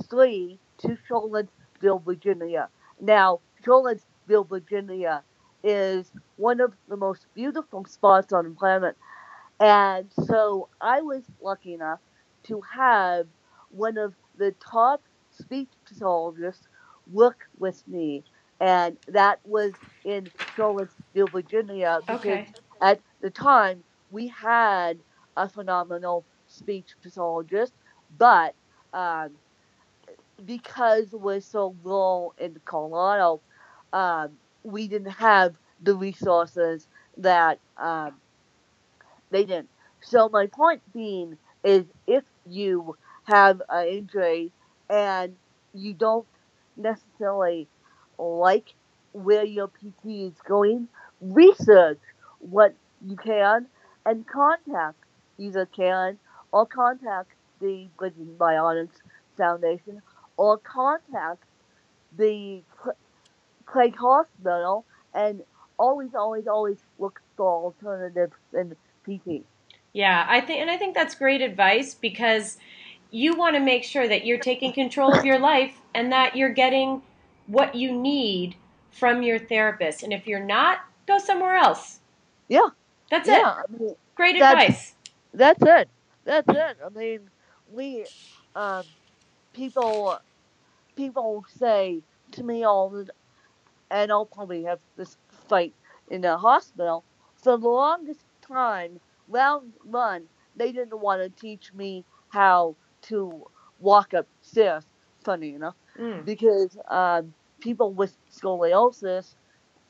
three 0.08 0.58
to 0.78 0.96
Charlottesville, 1.06 1.98
Virginia. 1.98 2.70
Now, 2.98 3.40
Charlottesville, 3.62 4.44
Virginia 4.44 5.22
is 5.62 6.10
one 6.36 6.60
of 6.60 6.72
the 6.88 6.96
most 6.96 7.26
beautiful 7.34 7.84
spots 7.84 8.32
on 8.32 8.44
the 8.44 8.50
planet. 8.52 8.96
And 9.60 10.10
so 10.24 10.70
I 10.80 11.02
was 11.02 11.24
lucky 11.42 11.74
enough 11.74 12.00
to 12.44 12.62
have 12.62 13.26
one 13.72 13.98
of 13.98 14.14
the 14.38 14.52
top 14.52 15.02
speech 15.32 15.68
pathologists 15.84 16.66
work 17.12 17.46
with 17.58 17.86
me. 17.86 18.24
And 18.60 18.98
that 19.08 19.40
was 19.44 19.74
in 20.04 20.30
Charlottesville, 20.56 21.28
Virginia, 21.28 22.00
because 22.06 22.40
Okay. 22.40 22.52
at 22.80 23.00
the 23.20 23.30
time 23.30 23.84
we 24.10 24.28
had 24.28 25.00
a 25.36 25.48
phenomenal 25.48 26.26
speech 26.46 26.94
pathologist, 27.02 27.72
but 28.10 28.54
um, 28.92 29.38
because 30.44 31.08
we're 31.12 31.40
so 31.40 31.76
low 31.82 32.32
in 32.38 32.56
Colorado, 32.64 33.42
um, 33.92 34.38
we 34.62 34.88
didn't 34.88 35.10
have 35.12 35.56
the 35.80 35.94
resources 35.96 36.86
that 37.16 37.60
um, 37.76 38.20
they 39.30 39.44
didn't. 39.44 39.70
So 40.02 40.28
my 40.28 40.46
point 40.46 40.82
being 40.92 41.38
is, 41.64 41.84
if 42.06 42.24
you 42.44 42.94
have 43.24 43.60
an 43.68 43.86
injury 43.88 44.52
and 44.88 45.36
you 45.72 45.94
don't 45.94 46.26
necessarily 46.76 47.68
like 48.18 48.74
where 49.12 49.44
your 49.44 49.68
PT 49.68 50.06
is 50.06 50.34
going, 50.46 50.88
research 51.20 52.00
what 52.40 52.74
you 53.06 53.16
can 53.16 53.66
and 54.06 54.26
contact 54.26 54.96
either 55.38 55.66
Karen 55.66 56.18
or 56.52 56.66
contact 56.66 57.30
the 57.60 57.88
Bridging 57.98 58.34
Bionics 58.38 59.00
Foundation 59.36 60.02
or 60.36 60.58
contact 60.58 61.42
the 62.16 62.62
Craig 63.66 63.96
Hospital 63.96 64.84
and 65.14 65.42
always, 65.78 66.14
always, 66.14 66.46
always 66.46 66.78
look 66.98 67.20
for 67.36 67.64
alternatives 67.64 68.34
in 68.54 68.74
PT. 69.04 69.44
Yeah, 69.92 70.24
I 70.28 70.40
think, 70.40 70.60
and 70.60 70.70
I 70.70 70.76
think 70.76 70.94
that's 70.94 71.14
great 71.14 71.40
advice 71.40 71.94
because 71.94 72.56
you 73.10 73.36
want 73.36 73.56
to 73.56 73.60
make 73.60 73.84
sure 73.84 74.06
that 74.06 74.26
you're 74.26 74.38
taking 74.38 74.72
control 74.72 75.12
of 75.12 75.24
your 75.24 75.38
life 75.38 75.74
and 75.94 76.12
that 76.12 76.36
you're 76.36 76.52
getting 76.52 77.02
what 77.48 77.74
you 77.74 77.92
need 77.92 78.54
from 78.92 79.22
your 79.22 79.38
therapist. 79.38 80.02
And 80.04 80.12
if 80.12 80.26
you're 80.26 80.44
not, 80.44 80.78
go 81.06 81.18
somewhere 81.18 81.56
else. 81.56 82.00
Yeah, 82.48 82.68
That's 83.10 83.28
yeah. 83.28 83.60
it. 83.60 83.66
I 83.68 83.78
mean, 83.82 83.94
Great 84.14 84.38
That's- 84.38 84.62
advice. 84.68 84.94
that's 85.34 85.62
it. 85.62 85.88
That's 86.24 86.48
it. 86.48 86.76
I 86.84 86.88
mean, 86.96 87.20
we, 87.72 88.04
um, 88.56 88.82
people, 89.52 90.18
people 90.96 91.44
say 91.58 92.00
to 92.32 92.42
me 92.42 92.64
all 92.64 92.88
the, 92.90 93.08
and 93.90 94.10
I'll 94.12 94.26
probably 94.26 94.64
have 94.64 94.80
this 94.96 95.16
fight 95.48 95.72
in 96.10 96.20
the 96.22 96.36
hospital. 96.36 97.04
For 97.36 97.56
the 97.56 97.68
longest 97.68 98.20
time, 98.42 99.00
round 99.28 99.72
one, 99.84 100.24
they 100.56 100.72
didn't 100.72 100.98
want 101.00 101.22
to 101.22 101.28
teach 101.40 101.72
me 101.74 102.04
how 102.30 102.74
to 103.02 103.46
walk 103.80 104.12
upstairs. 104.14 104.84
Funny 105.24 105.54
enough 105.54 105.74
Mm. 105.98 106.24
because 106.24 106.78
um, 106.88 107.34
people 107.60 107.94
with 107.94 108.16
scoliosis 108.32 109.34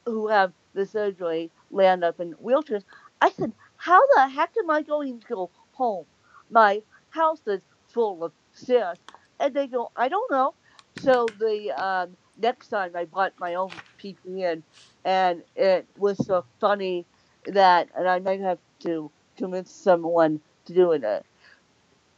who 0.07 0.29
have 0.29 0.53
the 0.75 0.87
surgery 0.87 1.53
land 1.71 2.05
up 2.05 2.21
in 2.21 2.35
wheelchairs. 2.35 2.85
I 3.21 3.31
said, 3.31 3.53
How 3.77 4.01
the 4.17 4.29
heck 4.29 4.53
am 4.63 4.71
I 4.71 4.83
going 4.83 5.21
to 5.21 5.27
go 5.27 5.51
home? 5.73 6.07
My 6.51 6.83
house 7.11 7.41
is 7.47 7.61
full 7.89 8.25
of 8.25 8.33
stairs. 8.53 8.99
And 9.41 9.55
they 9.55 9.67
go, 9.67 9.91
I 9.97 10.09
don't 10.09 10.31
know. 10.31 10.55
So 11.01 11.27
the 11.39 11.73
um, 11.73 12.17
next 12.39 12.69
time 12.69 12.93
I 12.95 13.05
bought 13.07 13.33
my 13.39 13.55
own 13.55 13.71
PPN, 14.03 14.63
and 15.05 15.43
it 15.57 15.87
was 15.97 16.25
so 16.27 16.45
funny 16.61 17.07
that, 17.47 17.89
and 17.97 18.09
I 18.09 18.19
might 18.19 18.41
have 18.41 18.59
to 18.85 19.11
convince 19.39 19.73
someone 19.73 20.41
to 20.67 20.75
do 20.75 20.93
it. 20.93 21.05
Uh, 21.05 21.21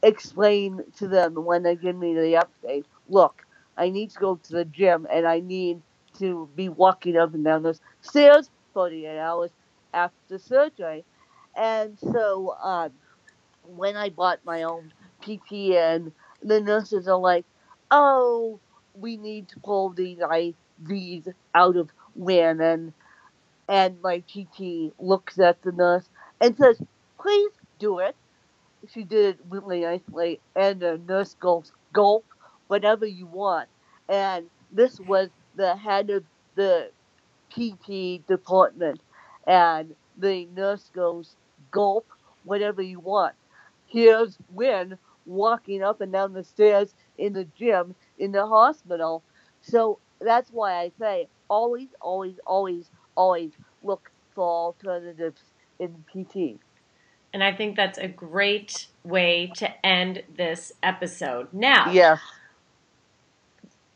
explain 0.03 0.80
to 0.98 1.09
them 1.09 1.34
when 1.36 1.64
they 1.64 1.76
give 1.76 1.96
me 1.96 2.14
the 2.14 2.44
update. 2.64 2.84
Look, 3.09 3.42
I 3.81 3.89
need 3.89 4.11
to 4.11 4.18
go 4.18 4.37
to 4.37 4.53
the 4.53 4.66
gym, 4.66 5.07
and 5.11 5.26
I 5.26 5.41
need 5.41 5.81
to 6.18 6.49
be 6.55 6.68
walking 6.68 7.16
up 7.16 7.33
and 7.33 7.43
down 7.43 7.62
those 7.62 7.81
stairs 8.03 8.51
48 8.74 9.18
hours 9.18 9.51
after 9.95 10.39
surgery. 10.39 11.05
And 11.57 11.99
so 11.99 12.55
um, 12.62 12.91
when 13.64 13.97
I 13.97 14.11
bought 14.11 14.41
my 14.45 14.64
own 14.64 14.93
PPN, 15.22 16.12
the 16.43 16.61
nurses 16.61 17.09
are 17.09 17.18
like, 17.18 17.47
oh, 17.91 18.61
we 18.95 19.16
need 19.16 19.49
to 19.49 19.61
pull 19.61 19.91
these 19.91 20.18
IVs 20.18 21.33
out 21.55 21.76
of. 21.76 21.91
And, 22.61 22.93
and 23.66 24.03
my 24.03 24.22
PT 24.28 24.93
looks 24.99 25.39
at 25.39 25.62
the 25.62 25.72
nurse 25.72 26.07
and 26.39 26.55
says, 26.57 26.83
please 27.18 27.53
do 27.78 28.01
it. 28.01 28.14
She 28.93 29.05
did 29.05 29.37
it 29.37 29.41
really 29.49 29.81
nicely. 29.81 30.41
And 30.55 30.81
the 30.81 31.01
nurse 31.09 31.35
goes, 31.41 31.72
gulp, 31.95 32.26
whatever 32.71 33.05
you 33.05 33.27
want. 33.27 33.68
And 34.09 34.47
this 34.71 35.01
was 35.01 35.29
the 35.57 35.75
head 35.75 36.09
of 36.11 36.23
the 36.55 36.91
PT 37.51 38.25
department. 38.29 39.01
And 39.45 39.97
the 40.16 40.47
nurse 40.55 40.89
goes, 40.95 41.35
gulp, 41.73 42.07
whatever 42.45 42.81
you 42.81 43.01
want. 43.01 43.35
Here's 43.89 44.39
Win 44.53 44.97
walking 45.27 45.83
up 45.83 46.01
and 46.01 46.12
down 46.12 46.33
the 46.33 46.45
stairs 46.45 46.95
in 47.18 47.33
the 47.33 47.45
gym 47.59 47.97
in 48.21 48.31
the 48.31 48.47
hospital. 48.47 49.25
So 49.62 49.99
that's 50.21 50.51
why 50.53 50.75
I 50.75 50.93
say 50.97 51.27
always, 51.49 51.89
always, 52.01 52.37
always, 52.47 52.89
always 53.16 53.51
look 53.83 54.12
for 54.33 54.45
alternatives 54.45 55.43
in 55.81 56.05
PT. 56.12 56.61
And 57.33 57.43
I 57.43 57.53
think 57.53 57.75
that's 57.77 57.99
a 57.99 58.09
great 58.09 58.87
way 59.03 59.51
to 59.57 59.87
end 59.87 60.23
this 60.37 60.73
episode. 60.85 61.49
Now, 61.53 61.91
Yes. 61.93 62.21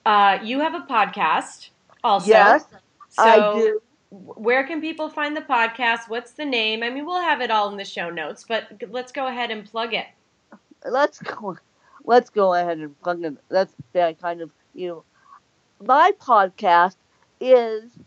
Uh, 0.05 0.39
you 0.43 0.61
have 0.61 0.75
a 0.75 0.81
podcast 0.81 1.71
also. 2.03 2.59
Yes, 2.59 2.67
So 3.09 3.23
I 3.23 3.41
do. 3.41 3.81
where 4.11 4.65
can 4.67 4.81
people 4.81 5.09
find 5.09 5.37
the 5.37 5.41
podcast? 5.43 6.09
What's 6.09 6.33
the 6.33 6.45
name? 6.45 6.83
I 6.83 6.91
mean, 6.91 7.07
we'll 7.07 7.21
have 7.21 7.41
it 7.41 7.51
all 7.51 7.71
in 7.71 7.77
the 7.77 7.85
show 7.85 8.11
notes, 8.11 8.45
but 8.47 8.83
let's 8.89 9.13
go 9.13 9.27
ahead 9.27 9.51
and 9.51 9.65
plug 9.65 9.95
it. 9.95 10.07
let's 10.85 11.19
go 11.21 11.57
let's 12.05 12.31
go 12.31 12.55
ahead 12.55 12.79
and 12.79 13.01
plug 13.03 13.23
it. 13.25 13.37
that's 13.49 13.75
very 13.93 14.15
kind 14.15 14.41
of 14.41 14.51
you 14.75 14.89
know. 14.89 15.05
my 15.85 16.13
podcast 16.21 16.97
is 17.41 17.99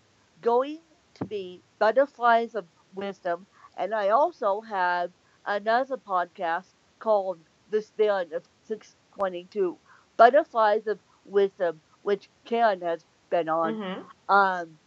going 0.42 0.80
to 1.16 1.26
be 1.26 1.62
butterflies 1.80 2.56
of 2.56 2.66
wisdom 2.94 3.46
and 3.78 3.94
i 3.94 4.10
also 4.10 4.62
have 4.62 5.12
another 5.46 5.98
podcast 5.98 6.74
called 7.00 7.40
the 7.70 7.82
spirit 7.82 8.32
of 8.34 8.44
622 8.64 9.78
butterflies 10.18 10.88
of 10.88 11.00
wisdom 11.26 11.82
which 12.08 12.30
karen 12.46 12.82
has 12.82 13.04
been 13.30 13.50
on 13.50 13.78
Mhm. 13.80 14.06
um, 14.30 14.80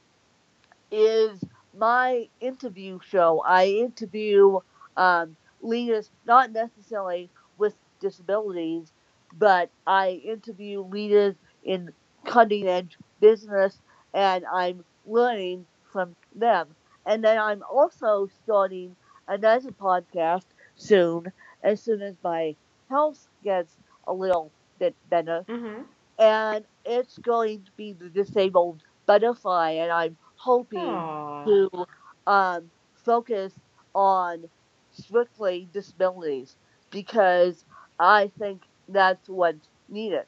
is 0.91 1.43
my 1.75 2.29
interview 2.41 2.99
show. 3.03 3.43
I 3.47 3.67
interview 3.67 4.61
um, 4.97 5.37
leaders, 5.61 6.11
not 6.27 6.51
necessarily 6.53 7.31
with 7.59 7.75
disabilities, 8.01 8.93
but 9.33 9.71
I 9.87 10.21
interview 10.25 10.83
leaders 10.83 11.37
in 11.65 11.93
cutting 12.25 12.67
edge 12.69 12.99
business 13.21 13.81
and 14.15 14.45
I'm 14.47 14.85
learning 15.05 15.67
from 15.93 16.17
them. 16.35 16.77
And 17.07 17.25
then 17.25 17.39
I'm 17.39 17.63
also 17.71 18.29
starting 18.45 18.97
another 19.29 19.71
podcast 19.73 20.45
soon, 20.77 21.33
as 21.63 21.83
soon 21.83 22.03
as 22.03 22.17
my 22.23 22.57
health 22.89 23.29
gets 23.45 23.77
a 24.07 24.13
little 24.13 24.53
bit 24.79 24.95
better 25.09 25.47
Mhm. 25.49 25.87
And 26.21 26.65
it's 26.85 27.19
going 27.19 27.65
to 27.65 27.71
be 27.77 27.95
the 27.95 28.09
disabled 28.09 28.83
butterfly, 29.07 29.73
and 29.73 29.91
I'm 29.91 30.17
hoping 30.37 30.81
Aw. 30.81 31.45
to 31.47 31.87
um, 32.27 32.71
focus 33.05 33.55
on 33.95 34.45
strictly 34.93 35.69
disabilities 35.73 36.55
because 36.91 37.65
I 37.99 38.31
think 38.39 38.63
that's 38.89 39.29
what's 39.29 39.69
needed. 39.89 40.25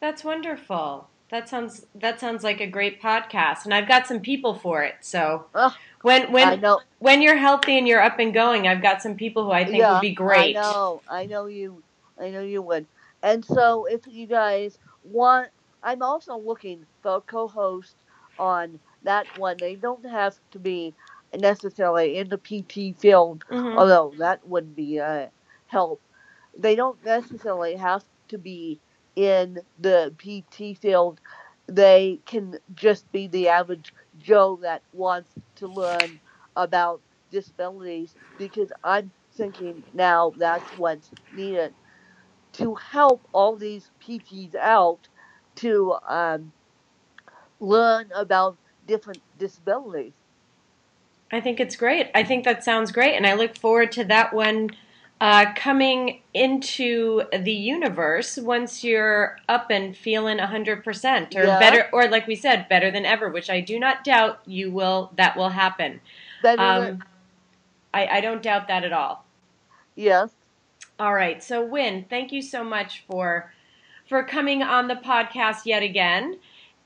That's 0.00 0.24
wonderful. 0.24 1.08
That 1.30 1.48
sounds 1.48 1.86
that 1.96 2.20
sounds 2.20 2.44
like 2.44 2.60
a 2.60 2.66
great 2.66 3.02
podcast, 3.02 3.64
and 3.64 3.74
I've 3.74 3.88
got 3.88 4.06
some 4.06 4.20
people 4.20 4.54
for 4.54 4.84
it. 4.84 4.94
So 5.00 5.46
when 6.02 6.30
when 6.30 6.62
when 7.00 7.20
you're 7.20 7.36
healthy 7.36 7.76
and 7.76 7.88
you're 7.88 8.02
up 8.02 8.18
and 8.20 8.32
going, 8.32 8.68
I've 8.68 8.82
got 8.82 9.02
some 9.02 9.16
people 9.16 9.44
who 9.44 9.50
I 9.50 9.64
think 9.64 9.78
yeah, 9.78 9.94
would 9.94 10.02
be 10.02 10.12
great. 10.14 10.56
I 10.56 10.60
know, 10.60 11.02
I 11.08 11.26
know 11.26 11.46
you, 11.46 11.82
I 12.20 12.30
know 12.30 12.42
you 12.42 12.62
would. 12.62 12.86
And 13.22 13.44
so, 13.44 13.86
if 13.86 14.02
you 14.06 14.28
guys 14.28 14.78
want, 15.06 15.50
I'm 15.82 16.02
also 16.02 16.36
looking 16.36 16.84
for 17.02 17.16
a 17.16 17.20
co-host 17.22 17.96
on 18.38 18.80
that 19.02 19.28
one. 19.34 19.60
They 19.60 19.76
don't 19.76 20.04
have 20.06 20.36
to 20.52 20.58
be 20.58 20.94
necessarily 21.34 22.16
in 22.18 22.28
the 22.28 22.38
PT 22.38 22.92
field 22.94 23.44
Mhm. 23.50 23.76
although 23.76 24.14
that 24.18 24.46
would 24.46 24.74
be 24.74 24.98
a 24.98 25.32
help. 25.66 26.02
They 26.58 26.74
don't 26.76 27.02
necessarily 27.04 27.76
have 27.76 28.04
to 28.28 28.38
be 28.38 28.80
in 29.16 29.58
the 29.78 30.14
PT 30.18 30.74
field. 30.74 31.20
They 31.68 32.22
can 32.26 32.58
just 32.74 33.10
be 33.12 33.28
the 33.28 33.48
average 33.48 33.92
Joe 34.16 34.58
that 34.62 34.82
wants 34.92 35.36
to 35.56 35.68
learn 35.68 36.20
about 36.56 37.02
disabilities 37.30 38.16
because 38.38 38.72
I'm 38.84 39.12
thinking 39.36 39.84
now 39.92 40.32
that's 40.36 40.72
what's 40.72 41.12
needed 41.30 41.74
to 42.58 42.74
help 42.74 43.26
all 43.32 43.56
these 43.56 43.90
PTs 44.02 44.54
out 44.54 45.08
to 45.56 45.94
um, 46.08 46.52
learn 47.60 48.10
about 48.14 48.56
different 48.86 49.20
disabilities. 49.38 50.12
I 51.32 51.40
think 51.40 51.58
it's 51.60 51.76
great. 51.76 52.10
I 52.14 52.22
think 52.22 52.44
that 52.44 52.62
sounds 52.64 52.92
great, 52.92 53.14
and 53.16 53.26
I 53.26 53.34
look 53.34 53.56
forward 53.58 53.90
to 53.92 54.04
that 54.04 54.32
one 54.32 54.70
uh, 55.20 55.46
coming 55.56 56.20
into 56.34 57.22
the 57.32 57.52
universe 57.52 58.36
once 58.36 58.84
you're 58.84 59.38
up 59.48 59.70
and 59.70 59.96
feeling 59.96 60.38
hundred 60.38 60.84
percent, 60.84 61.34
or 61.34 61.44
Yeah. 61.44 61.58
better, 61.58 61.88
or 61.92 62.06
like 62.08 62.26
we 62.26 62.36
said, 62.36 62.68
better 62.68 62.90
than 62.90 63.04
ever. 63.04 63.28
Which 63.28 63.50
I 63.50 63.60
do 63.60 63.78
not 63.80 64.04
doubt 64.04 64.40
you 64.46 64.70
will. 64.70 65.10
That 65.16 65.36
will 65.36 65.48
happen. 65.48 66.00
Better 66.42 66.56
than- 66.62 66.92
Um, 66.92 67.04
I, 67.94 68.06
I 68.06 68.20
don't 68.20 68.42
doubt 68.42 68.68
that 68.68 68.84
at 68.84 68.92
all. 68.92 69.24
yes. 69.94 70.30
All 70.98 71.12
right. 71.14 71.42
So, 71.42 71.64
Win, 71.64 72.06
thank 72.08 72.32
you 72.32 72.42
so 72.42 72.64
much 72.64 73.04
for 73.10 73.52
for 74.08 74.22
coming 74.22 74.62
on 74.62 74.88
the 74.88 74.94
podcast 74.94 75.66
yet 75.66 75.82
again, 75.82 76.38